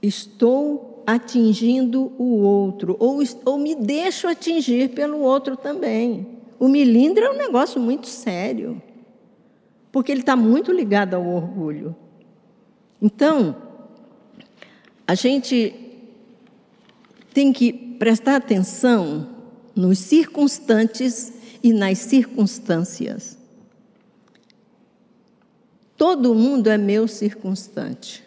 [0.00, 6.28] estou atingindo o outro, ou, ou me deixo atingir pelo outro também.
[6.60, 8.80] O milindre é um negócio muito sério,
[9.90, 12.05] porque ele está muito ligado ao orgulho.
[13.00, 13.56] Então,
[15.06, 15.74] a gente
[17.32, 19.28] tem que prestar atenção
[19.74, 21.32] nos circunstantes
[21.62, 23.36] e nas circunstâncias.
[25.96, 28.24] Todo mundo é meu circunstante.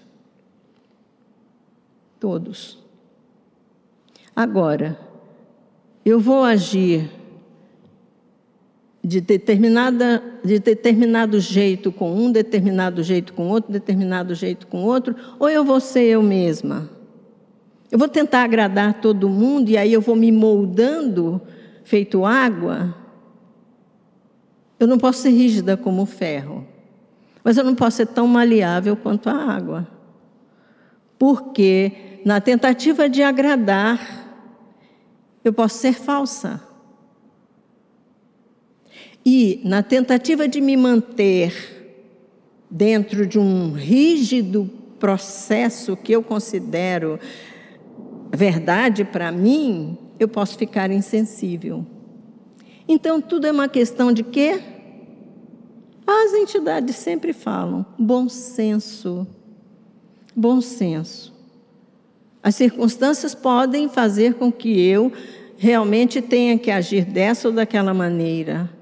[2.20, 2.80] Todos.
[4.36, 5.00] Agora,
[6.04, 7.19] eu vou agir
[9.10, 15.16] de, determinada, de determinado jeito com um, determinado jeito com outro, determinado jeito com outro,
[15.40, 16.88] ou eu vou ser eu mesma?
[17.92, 21.42] Eu vou tentar agradar todo mundo e aí eu vou me moldando
[21.84, 22.96] feito água.
[24.80, 26.64] Eu não posso ser rígida como o ferro,
[27.44, 29.88] mas eu não posso ser tão maleável quanto a água.
[31.18, 34.00] Porque na tentativa de agradar,
[35.44, 36.69] eu posso ser falsa.
[39.32, 41.54] E na tentativa de me manter
[42.68, 47.20] dentro de um rígido processo que eu considero
[48.34, 51.86] verdade para mim, eu posso ficar insensível.
[52.88, 54.60] Então, tudo é uma questão de quê?
[56.08, 59.28] As entidades sempre falam bom senso.
[60.36, 61.32] Bom senso.
[62.42, 65.14] As circunstâncias podem fazer com que eu
[65.56, 68.79] realmente tenha que agir dessa ou daquela maneira,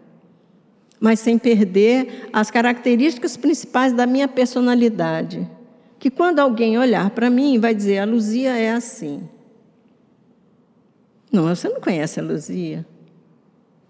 [0.99, 5.47] mas sem perder as características principais da minha personalidade.
[5.99, 9.27] Que quando alguém olhar para mim, vai dizer: a Luzia é assim.
[11.31, 12.85] Não, você não conhece a Luzia.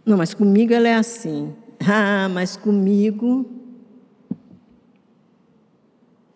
[0.06, 1.54] Não, mas comigo ela é assim.
[1.90, 3.46] Ah, mas comigo.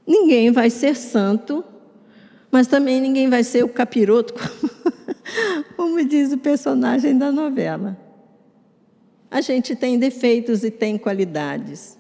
[0.05, 1.63] Ninguém vai ser santo,
[2.51, 4.35] mas também ninguém vai ser o capiroto,
[5.75, 7.97] como diz o personagem da novela.
[9.31, 11.97] A gente tem defeitos e tem qualidades.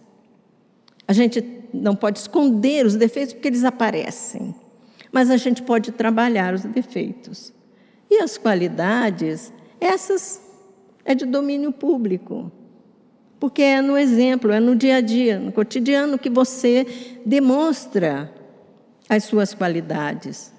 [1.07, 4.53] A gente não pode esconder os defeitos porque eles aparecem,
[5.11, 7.53] mas a gente pode trabalhar os defeitos.
[8.09, 10.41] E as qualidades, essas
[11.05, 12.51] é de domínio público.
[13.39, 16.85] Porque é no exemplo, é no dia a dia, no cotidiano que você
[17.25, 18.31] demonstra
[19.09, 20.53] as suas qualidades.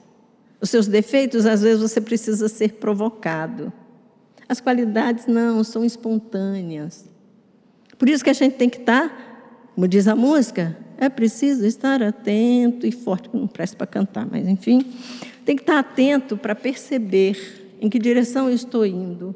[0.61, 3.73] Os seus defeitos, às vezes, você precisa ser provocado.
[4.53, 7.09] As qualidades não, são espontâneas.
[7.99, 12.03] Por isso que a gente tem que estar, como diz a música, é preciso estar
[12.03, 14.85] atento e forte, não presta para cantar, mas enfim,
[15.47, 19.35] tem que estar atento para perceber em que direção eu estou indo.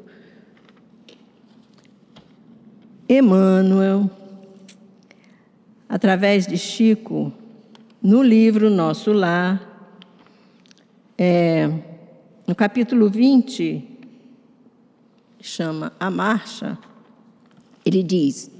[3.09, 4.11] Emmanuel,
[5.89, 7.33] através de Chico,
[8.03, 9.89] no livro Nosso Lar,
[11.17, 11.71] é,
[12.45, 13.96] no capítulo 20,
[15.39, 16.77] chama A Marcha,
[17.85, 18.51] ele diz: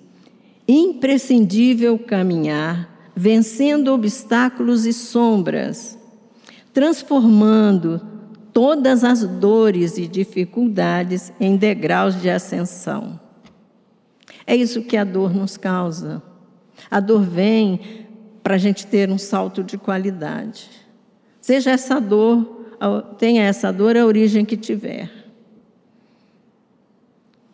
[0.67, 5.97] imprescindível caminhar, vencendo obstáculos e sombras,
[6.73, 8.01] transformando
[8.53, 13.19] todas as dores e dificuldades em degraus de ascensão.
[14.45, 16.21] É isso que a dor nos causa.
[16.89, 18.05] A dor vem
[18.41, 20.69] para a gente ter um salto de qualidade.
[21.41, 22.65] Seja essa dor,
[23.17, 25.26] tenha essa dor a origem que tiver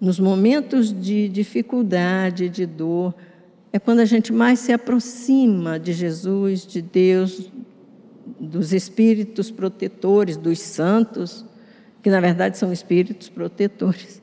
[0.03, 3.15] nos momentos de dificuldade, de dor,
[3.71, 7.49] é quando a gente mais se aproxima de Jesus, de Deus,
[8.37, 11.45] dos espíritos protetores, dos santos,
[12.01, 14.21] que na verdade são espíritos protetores.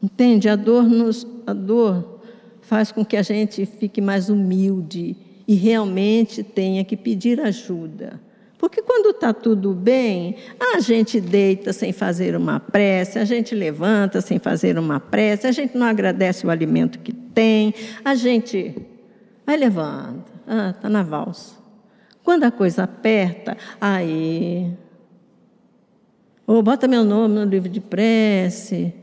[0.00, 0.48] Entende?
[0.48, 2.20] A dor nos a dor
[2.60, 5.16] faz com que a gente fique mais humilde
[5.48, 8.20] e realmente tenha que pedir ajuda.
[8.62, 10.36] Porque quando está tudo bem,
[10.72, 15.50] a gente deita sem fazer uma prece, a gente levanta sem fazer uma prece, a
[15.50, 18.76] gente não agradece o alimento que tem, a gente
[19.44, 21.56] vai levanta, ah, está na valsa.
[22.22, 24.72] Quando a coisa aperta, aí.
[26.46, 28.94] Ou bota meu nome no livro de prece.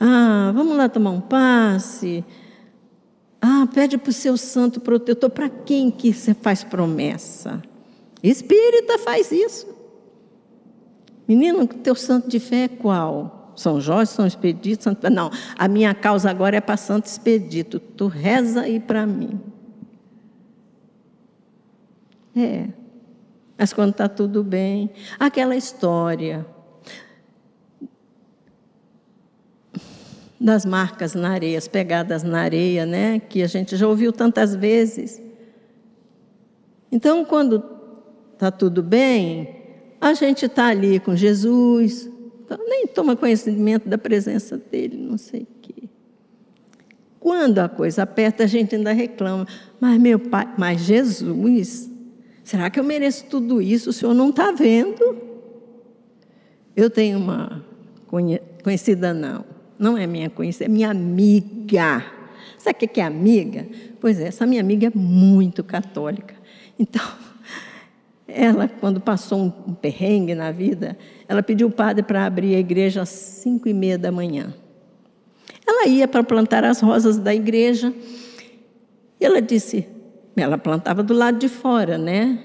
[0.00, 2.24] Ah, vamos lá tomar um passe.
[3.40, 5.30] Ah, pede para o seu santo protetor.
[5.30, 7.62] Para quem que você faz promessa?
[8.28, 9.68] Espírita faz isso.
[11.28, 13.52] Menino, teu santo de fé é qual?
[13.54, 15.08] São Jorge, São Expedito, Santo...
[15.10, 17.78] Não, a minha causa agora é para Santo Expedito.
[17.78, 19.38] Tu reza aí para mim.
[22.34, 22.68] É.
[23.58, 26.46] Mas quando está tudo bem, aquela história
[30.40, 33.20] das marcas na areia, as pegadas na areia, né?
[33.20, 35.22] Que a gente já ouviu tantas vezes.
[36.90, 37.73] Então, quando
[38.34, 39.56] está tudo bem,
[40.00, 42.10] a gente está ali com Jesus,
[42.44, 45.88] então nem toma conhecimento da presença dele, não sei o quê.
[47.18, 49.46] Quando a coisa aperta, a gente ainda reclama,
[49.80, 51.90] mas meu pai, mas Jesus,
[52.42, 53.88] será que eu mereço tudo isso?
[53.88, 55.16] O senhor não está vendo?
[56.76, 57.64] Eu tenho uma
[58.62, 59.42] conhecida, não,
[59.78, 62.04] não é minha conhecida, é minha amiga.
[62.58, 63.66] Sabe o que é amiga?
[64.00, 66.34] Pois é, essa minha amiga é muito católica.
[66.78, 67.02] Então,
[68.26, 70.96] ela, quando passou um perrengue na vida,
[71.28, 74.54] ela pediu o padre para abrir a igreja às cinco e meia da manhã.
[75.66, 77.92] Ela ia para plantar as rosas da igreja
[79.20, 79.86] e ela disse,
[80.36, 82.38] ela plantava do lado de fora, né?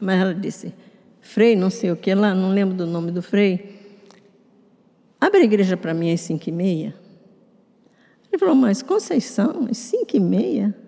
[0.00, 0.74] Mas ela disse,
[1.20, 3.80] Frei, não sei o que lá, não lembro do nome do Frei,
[5.20, 6.94] abre a igreja para mim às cinco e meia.
[8.30, 10.81] Ele falou, mas Conceição, às cinco e meia?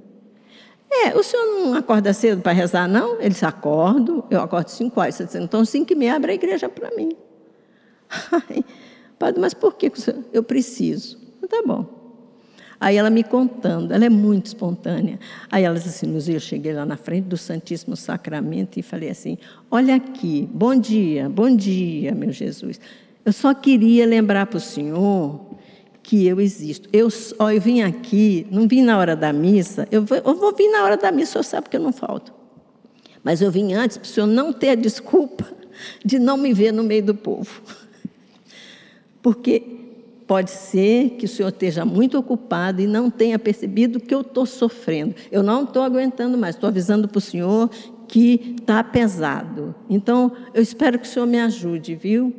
[0.97, 3.21] É, o senhor não acorda cedo para rezar, não?
[3.21, 5.19] Ele disse, acordo, eu acordo cinco horas.
[5.19, 7.17] Disse, então, cinco e meia, abre a igreja para mim.
[8.31, 8.65] Ai,
[9.19, 9.91] padre, mas por que
[10.33, 11.19] eu preciso?
[11.49, 12.05] Tá bom.
[12.81, 15.19] Aí ela me contando, ela é muito espontânea.
[15.51, 19.39] Aí ela disse assim, eu cheguei lá na frente do Santíssimo Sacramento e falei assim,
[19.71, 22.81] olha aqui, bom dia, bom dia, meu Jesus.
[23.25, 25.41] Eu só queria lembrar para o senhor
[26.05, 26.89] que eu existo.
[26.93, 30.55] Eu, ó, eu vim aqui, não vim na hora da missa, eu vou, eu vou
[30.55, 32.33] vir na hora da missa, o senhor sabe que eu não falto.
[33.25, 35.47] Mas eu vim antes para o senhor não ter a desculpa
[36.05, 37.63] de não me ver no meio do povo.
[39.23, 39.63] Porque
[40.27, 44.45] pode ser que o senhor esteja muito ocupado e não tenha percebido que eu estou
[44.45, 45.15] sofrendo.
[45.33, 47.71] Eu não estou aguentando mais, estou avisando para o senhor
[48.07, 49.75] que está pesado.
[49.89, 52.35] Então, eu espero que o senhor me ajude, viu?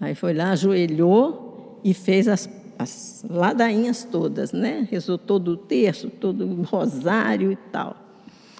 [0.00, 1.49] Aí foi lá, ajoelhou,
[1.82, 4.86] e fez as, as ladainhas todas, né?
[4.90, 7.96] Rezou todo o terço, todo o rosário e tal.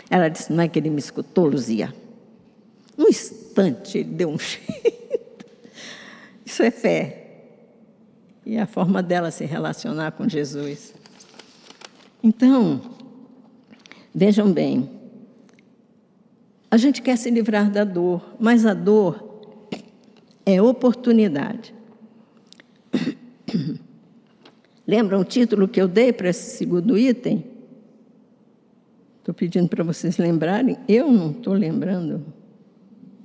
[0.08, 1.94] Ela disse: Não é que ele me escutou, Luzia?
[2.96, 5.46] Num instante ele deu um jeito.
[6.44, 7.16] Isso é fé.
[8.44, 10.94] E a forma dela se relacionar com Jesus.
[12.22, 12.80] Então,
[14.14, 14.90] vejam bem,
[16.70, 19.68] a gente quer se livrar da dor, mas a dor
[20.44, 21.74] é oportunidade.
[24.86, 27.44] Lembram o título que eu dei para esse segundo item?
[29.18, 30.78] Estou pedindo para vocês lembrarem.
[30.88, 32.24] Eu não estou lembrando.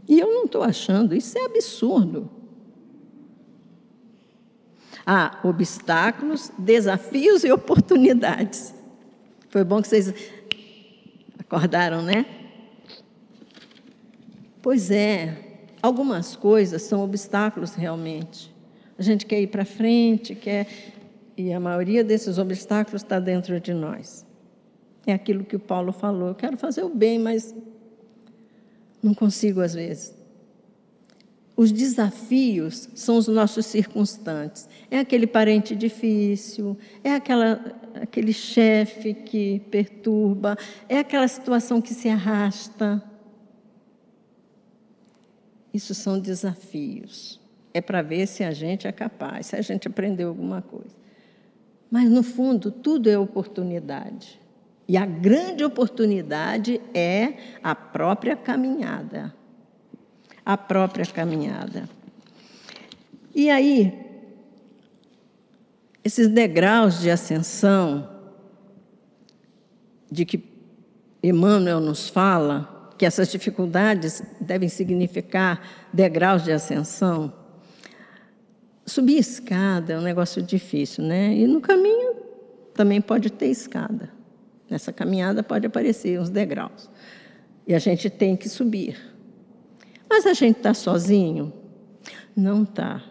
[0.07, 1.15] E eu não estou achando.
[1.15, 2.29] Isso é absurdo.
[5.05, 8.73] Ah, obstáculos, desafios e oportunidades.
[9.49, 10.13] Foi bom que vocês
[11.39, 12.25] acordaram, né?
[14.61, 18.54] Pois é, algumas coisas são obstáculos realmente.
[18.97, 20.67] A gente quer ir para frente, quer.
[21.37, 24.25] E a maioria desses obstáculos está dentro de nós.
[25.05, 26.29] É aquilo que o Paulo falou.
[26.29, 27.53] Eu quero fazer o bem, mas
[29.03, 30.15] não consigo às vezes.
[31.57, 34.67] Os desafios são os nossos circunstantes.
[34.91, 37.61] É aquele parente difícil, é aquela,
[37.93, 40.57] aquele chefe que perturba,
[40.89, 43.01] é aquela situação que se arrasta.
[45.73, 47.39] Isso são desafios.
[47.75, 50.95] É para ver se a gente é capaz, se a gente aprendeu alguma coisa.
[51.91, 54.39] Mas, no fundo, tudo é oportunidade.
[54.87, 59.33] E a grande oportunidade é a própria caminhada
[60.45, 61.89] a própria caminhada.
[63.33, 63.91] E aí,
[66.03, 68.07] esses degraus de ascensão,
[70.09, 70.43] de que
[71.23, 77.33] Emmanuel nos fala, que essas dificuldades devem significar degraus de ascensão.
[78.85, 81.33] Subir escada é um negócio difícil, né?
[81.33, 82.15] E no caminho
[82.73, 84.09] também pode ter escada.
[84.69, 86.89] Nessa caminhada pode aparecer uns degraus.
[87.67, 88.97] E a gente tem que subir.
[90.09, 91.51] Mas a gente está sozinho?
[92.35, 93.01] Não está.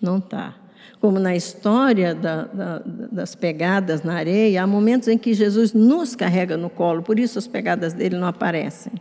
[0.00, 0.54] Não está.
[1.00, 2.78] Como na história da, da,
[3.10, 7.38] das pegadas na areia, há momentos em que Jesus nos carrega no colo, por isso
[7.38, 8.92] as pegadas dele não aparecem.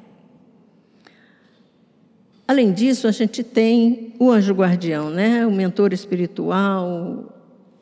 [2.48, 5.48] Além disso, a gente tem o anjo guardião, né?
[5.48, 7.34] o mentor espiritual,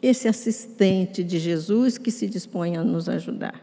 [0.01, 3.59] esse assistente de Jesus que se dispõe a nos ajudar.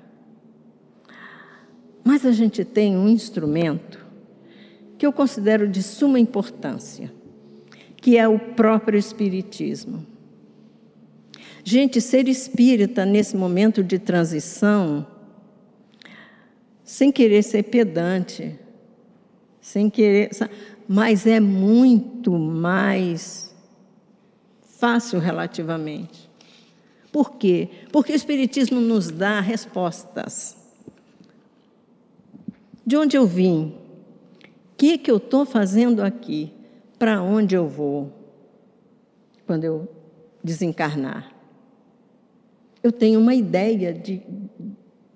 [2.04, 4.04] Mas a gente tem um instrumento
[4.96, 7.12] que eu considero de suma importância,
[7.96, 10.04] que é o próprio Espiritismo.
[11.62, 15.06] Gente, ser espírita nesse momento de transição,
[16.82, 18.58] sem querer ser pedante,
[19.60, 20.30] sem querer.
[20.88, 23.54] Mas é muito mais
[24.78, 26.30] fácil relativamente.
[27.12, 27.68] Por quê?
[27.92, 30.56] Porque o Espiritismo nos dá respostas.
[32.86, 33.78] De onde eu vim?
[34.78, 36.52] que, que eu estou fazendo aqui?
[36.98, 38.12] Para onde eu vou
[39.44, 39.88] quando eu
[40.42, 41.34] desencarnar?
[42.80, 44.22] Eu tenho uma ideia de,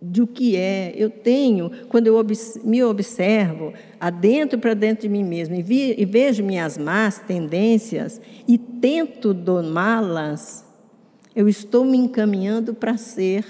[0.03, 0.93] de o que é.
[0.97, 2.27] Eu tenho, quando eu
[2.65, 8.21] me observo adentro para dentro de mim mesmo e, vi, e vejo minhas más tendências
[8.49, 10.67] e tento domá-las,
[11.35, 13.45] eu estou me encaminhando para ser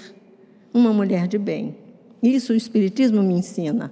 [0.73, 1.75] uma mulher de bem.
[2.21, 3.91] Isso o Espiritismo me ensina.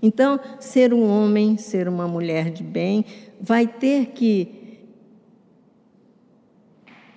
[0.00, 3.06] Então, ser um homem, ser uma mulher de bem,
[3.40, 4.48] vai ter que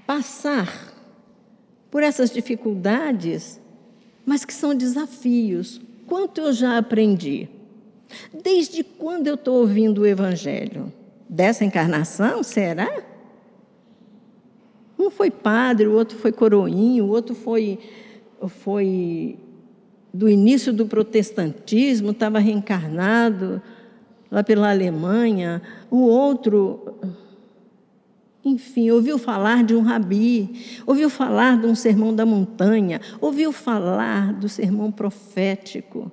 [0.06, 0.94] passar
[1.92, 3.60] por essas dificuldades,
[4.28, 5.80] mas que são desafios.
[6.06, 7.48] Quanto eu já aprendi?
[8.44, 10.92] Desde quando eu estou ouvindo o Evangelho?
[11.30, 13.04] Dessa encarnação, será?
[15.00, 17.80] Um foi padre, o outro foi coroinho, o outro foi,
[18.48, 19.40] foi
[20.14, 23.62] do início do protestantismo, estava reencarnado
[24.30, 26.98] lá pela Alemanha, o outro,
[28.48, 34.34] enfim, ouviu falar de um rabi, ouviu falar de um sermão da montanha, ouviu falar
[34.34, 36.12] do sermão profético.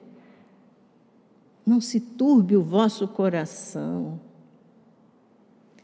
[1.66, 4.20] Não se turbe o vosso coração.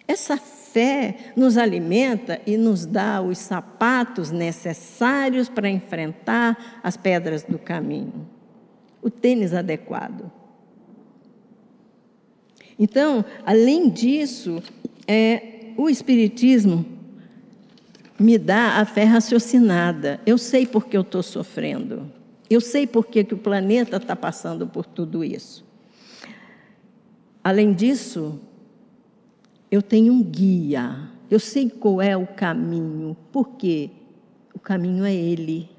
[0.06, 7.58] Essa fé nos alimenta e nos dá os sapatos necessários para enfrentar as pedras do
[7.58, 8.28] caminho.
[9.00, 10.30] O tênis adequado.
[12.78, 14.62] Então, além disso,
[15.06, 16.84] é, o Espiritismo
[18.18, 20.20] me dá a fé raciocinada.
[20.26, 22.10] Eu sei por que eu estou sofrendo.
[22.50, 25.64] Eu sei por que, que o planeta está passando por tudo isso.
[27.42, 28.38] Além disso,
[29.70, 33.90] eu tenho um guia, eu sei qual é o caminho, porque
[34.52, 35.70] o caminho é Ele.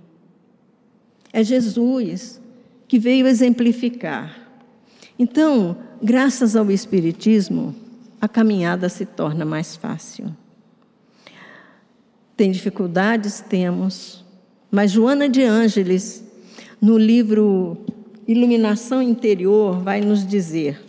[1.32, 2.42] É Jesus
[2.88, 4.50] que veio exemplificar.
[5.20, 7.76] Então, graças ao Espiritismo,
[8.22, 10.32] a caminhada se torna mais fácil.
[12.38, 13.42] Tem dificuldades?
[13.42, 14.24] Temos.
[14.70, 16.24] Mas Joana de Ângeles,
[16.80, 17.78] no livro
[18.28, 20.80] Iluminação Interior, vai nos dizer: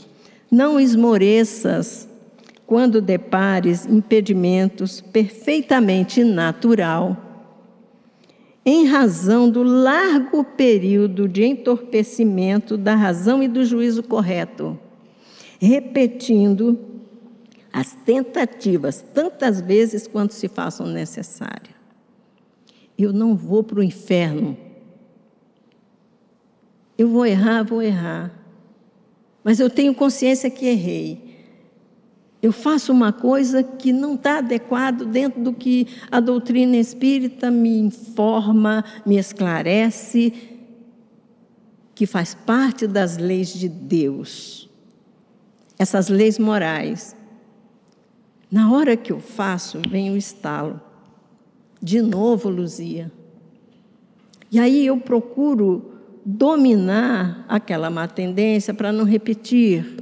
[0.51, 2.07] não esmoreças
[2.66, 7.16] quando depares impedimentos perfeitamente natural,
[8.64, 14.78] em razão do largo período de entorpecimento da razão e do juízo correto,
[15.61, 16.91] repetindo
[17.73, 21.75] as tentativas tantas vezes quanto se façam necessárias.
[22.99, 24.57] Eu não vou para o inferno.
[26.99, 28.31] Eu vou errar, vou errar.
[29.43, 31.33] Mas eu tenho consciência que errei
[32.43, 37.79] eu faço uma coisa que não está adequado dentro do que a doutrina espírita me
[37.79, 40.33] informa, me esclarece,
[41.95, 44.68] que faz parte das leis de Deus.
[45.79, 47.14] Essas leis morais.
[48.53, 50.79] Na hora que eu faço, vem o estalo.
[51.81, 53.11] De novo, Luzia.
[54.51, 55.91] E aí eu procuro
[56.23, 59.97] dominar aquela má tendência para não repetir.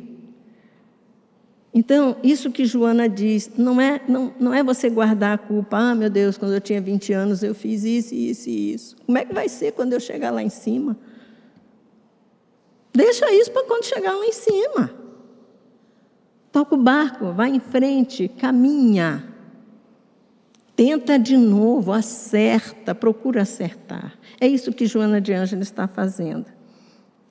[1.73, 5.79] Então, isso que Joana diz, não é, não, não é você guardar a culpa.
[5.79, 8.97] Ah, meu Deus, quando eu tinha 20 anos eu fiz isso, isso e isso.
[9.07, 10.99] Como é que vai ser quando eu chegar lá em cima?
[12.93, 14.91] Deixa isso para quando chegar lá em cima.
[16.53, 19.25] Toca o barco, vai em frente, caminha.
[20.75, 24.15] Tenta de novo, acerta, procura acertar.
[24.41, 26.47] É isso que Joana de Ângela está fazendo.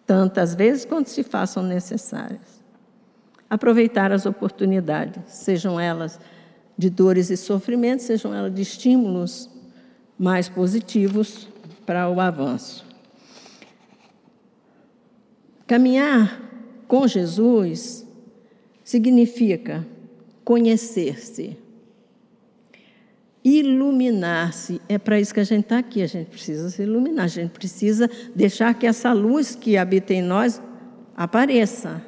[0.05, 2.59] Tantas vezes quanto se façam necessárias
[3.49, 6.19] aproveitar as oportunidades, sejam elas
[6.77, 9.49] de dores e sofrimentos, sejam elas de estímulos
[10.17, 11.47] mais positivos
[11.85, 12.85] para o avanço.
[15.65, 16.41] Caminhar
[16.87, 18.05] com Jesus
[18.89, 19.85] significa
[20.43, 21.55] conhecer-se,
[23.43, 24.81] iluminar-se.
[24.89, 27.51] É para isso que a gente está aqui, a gente precisa se iluminar, a gente
[27.51, 30.59] precisa deixar que essa luz que habita em nós
[31.15, 32.01] apareça.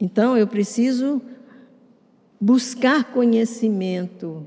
[0.00, 1.20] Então, eu preciso
[2.40, 4.46] buscar conhecimento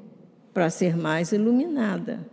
[0.51, 2.27] para ser mais iluminada.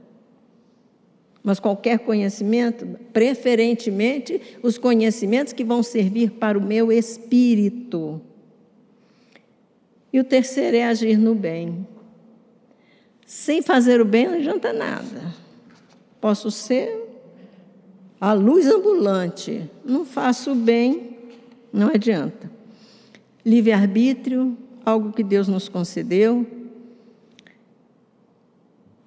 [1.45, 8.20] Mas qualquer conhecimento, preferentemente os conhecimentos que vão servir para o meu espírito.
[10.11, 11.86] E o terceiro é agir no bem.
[13.26, 15.34] Sem fazer o bem não adianta nada.
[16.20, 17.03] Posso ser
[18.18, 21.18] a luz ambulante, não faço o bem,
[21.70, 22.55] não adianta
[23.45, 26.47] livre-arbítrio, algo que Deus nos concedeu,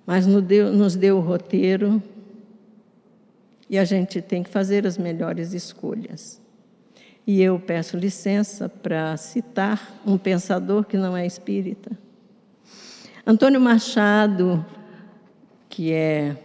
[0.05, 2.01] mas nos deu, nos deu o roteiro
[3.70, 6.41] e a gente tem que fazer as melhores escolhas.
[7.26, 11.91] E eu peço licença para citar um pensador que não é espírita.
[13.26, 14.65] Antônio Machado,
[15.68, 16.38] que é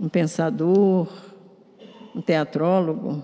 [0.00, 1.12] um pensador,
[2.16, 3.22] um teatrólogo,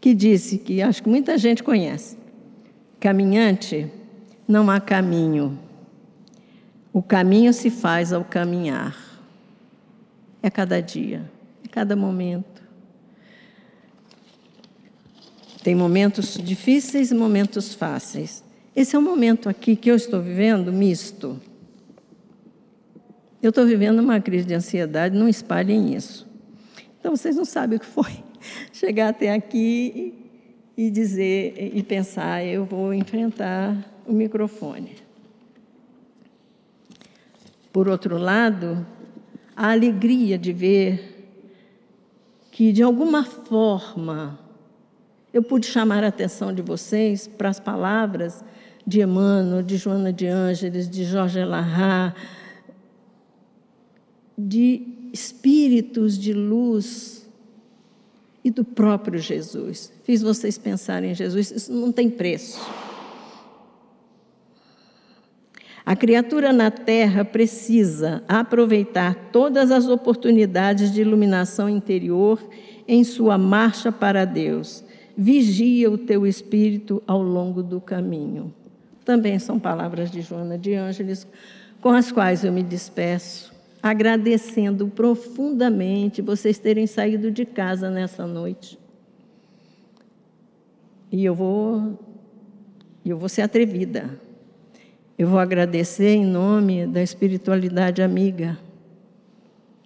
[0.00, 2.16] que disse que acho que muita gente conhece.
[3.00, 3.90] Caminhante,
[4.46, 5.58] não há caminho.
[6.92, 8.96] O caminho se faz ao caminhar.
[10.40, 11.28] É cada dia,
[11.74, 12.62] cada momento.
[15.64, 18.44] Tem momentos difíceis e momentos fáceis.
[18.76, 21.40] Esse é um momento aqui que eu estou vivendo misto.
[23.42, 26.28] Eu estou vivendo uma crise de ansiedade, não espalhem isso.
[27.00, 28.22] Então vocês não sabem o que foi
[28.72, 30.14] chegar até aqui
[30.76, 34.94] e dizer e pensar, eu vou enfrentar o microfone.
[37.72, 38.86] Por outro lado,
[39.56, 41.13] a alegria de ver
[42.54, 44.38] que de alguma forma
[45.32, 48.44] eu pude chamar a atenção de vocês para as palavras
[48.86, 52.14] de Emmanuel, de Joana de Ângeles, de Jorge Larrat,
[54.38, 57.28] de espíritos de luz
[58.44, 59.92] e do próprio Jesus.
[60.04, 62.60] Fiz vocês pensarem em Jesus, isso não tem preço.
[65.94, 72.44] A criatura na terra precisa aproveitar todas as oportunidades de iluminação interior
[72.88, 74.84] em sua marcha para Deus.
[75.16, 78.52] Vigia o teu espírito ao longo do caminho.
[79.04, 81.28] Também são palavras de Joana de Ângeles,
[81.80, 88.76] com as quais eu me despeço agradecendo profundamente vocês terem saído de casa nessa noite.
[91.12, 91.96] E eu vou,
[93.06, 94.23] eu vou ser atrevida.
[95.16, 98.58] Eu vou agradecer em nome da espiritualidade amiga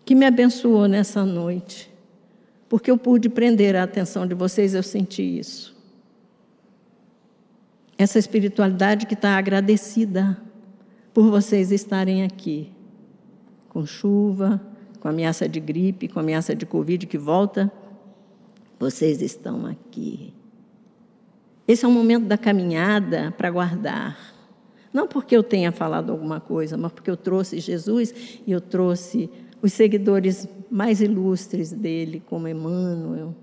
[0.04, 1.92] que me abençoou nessa noite,
[2.66, 5.76] porque eu pude prender a atenção de vocês, eu senti isso.
[7.98, 10.40] Essa espiritualidade que está agradecida
[11.12, 12.72] por vocês estarem aqui
[13.68, 14.60] com chuva,
[14.98, 17.70] com ameaça de gripe, com ameaça de Covid que volta,
[18.78, 20.32] vocês estão aqui.
[21.66, 24.37] Esse é o momento da caminhada para guardar.
[24.92, 29.30] Não porque eu tenha falado alguma coisa, mas porque eu trouxe Jesus e eu trouxe
[29.60, 33.34] os seguidores mais ilustres dele, como Emmanuel,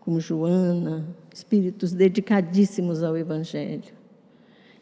[0.00, 3.92] como Joana, espíritos dedicadíssimos ao Evangelho.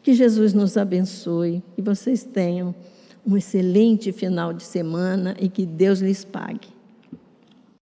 [0.01, 2.73] Que Jesus nos abençoe, que vocês tenham
[3.25, 6.76] um excelente final de semana e que Deus lhes pague.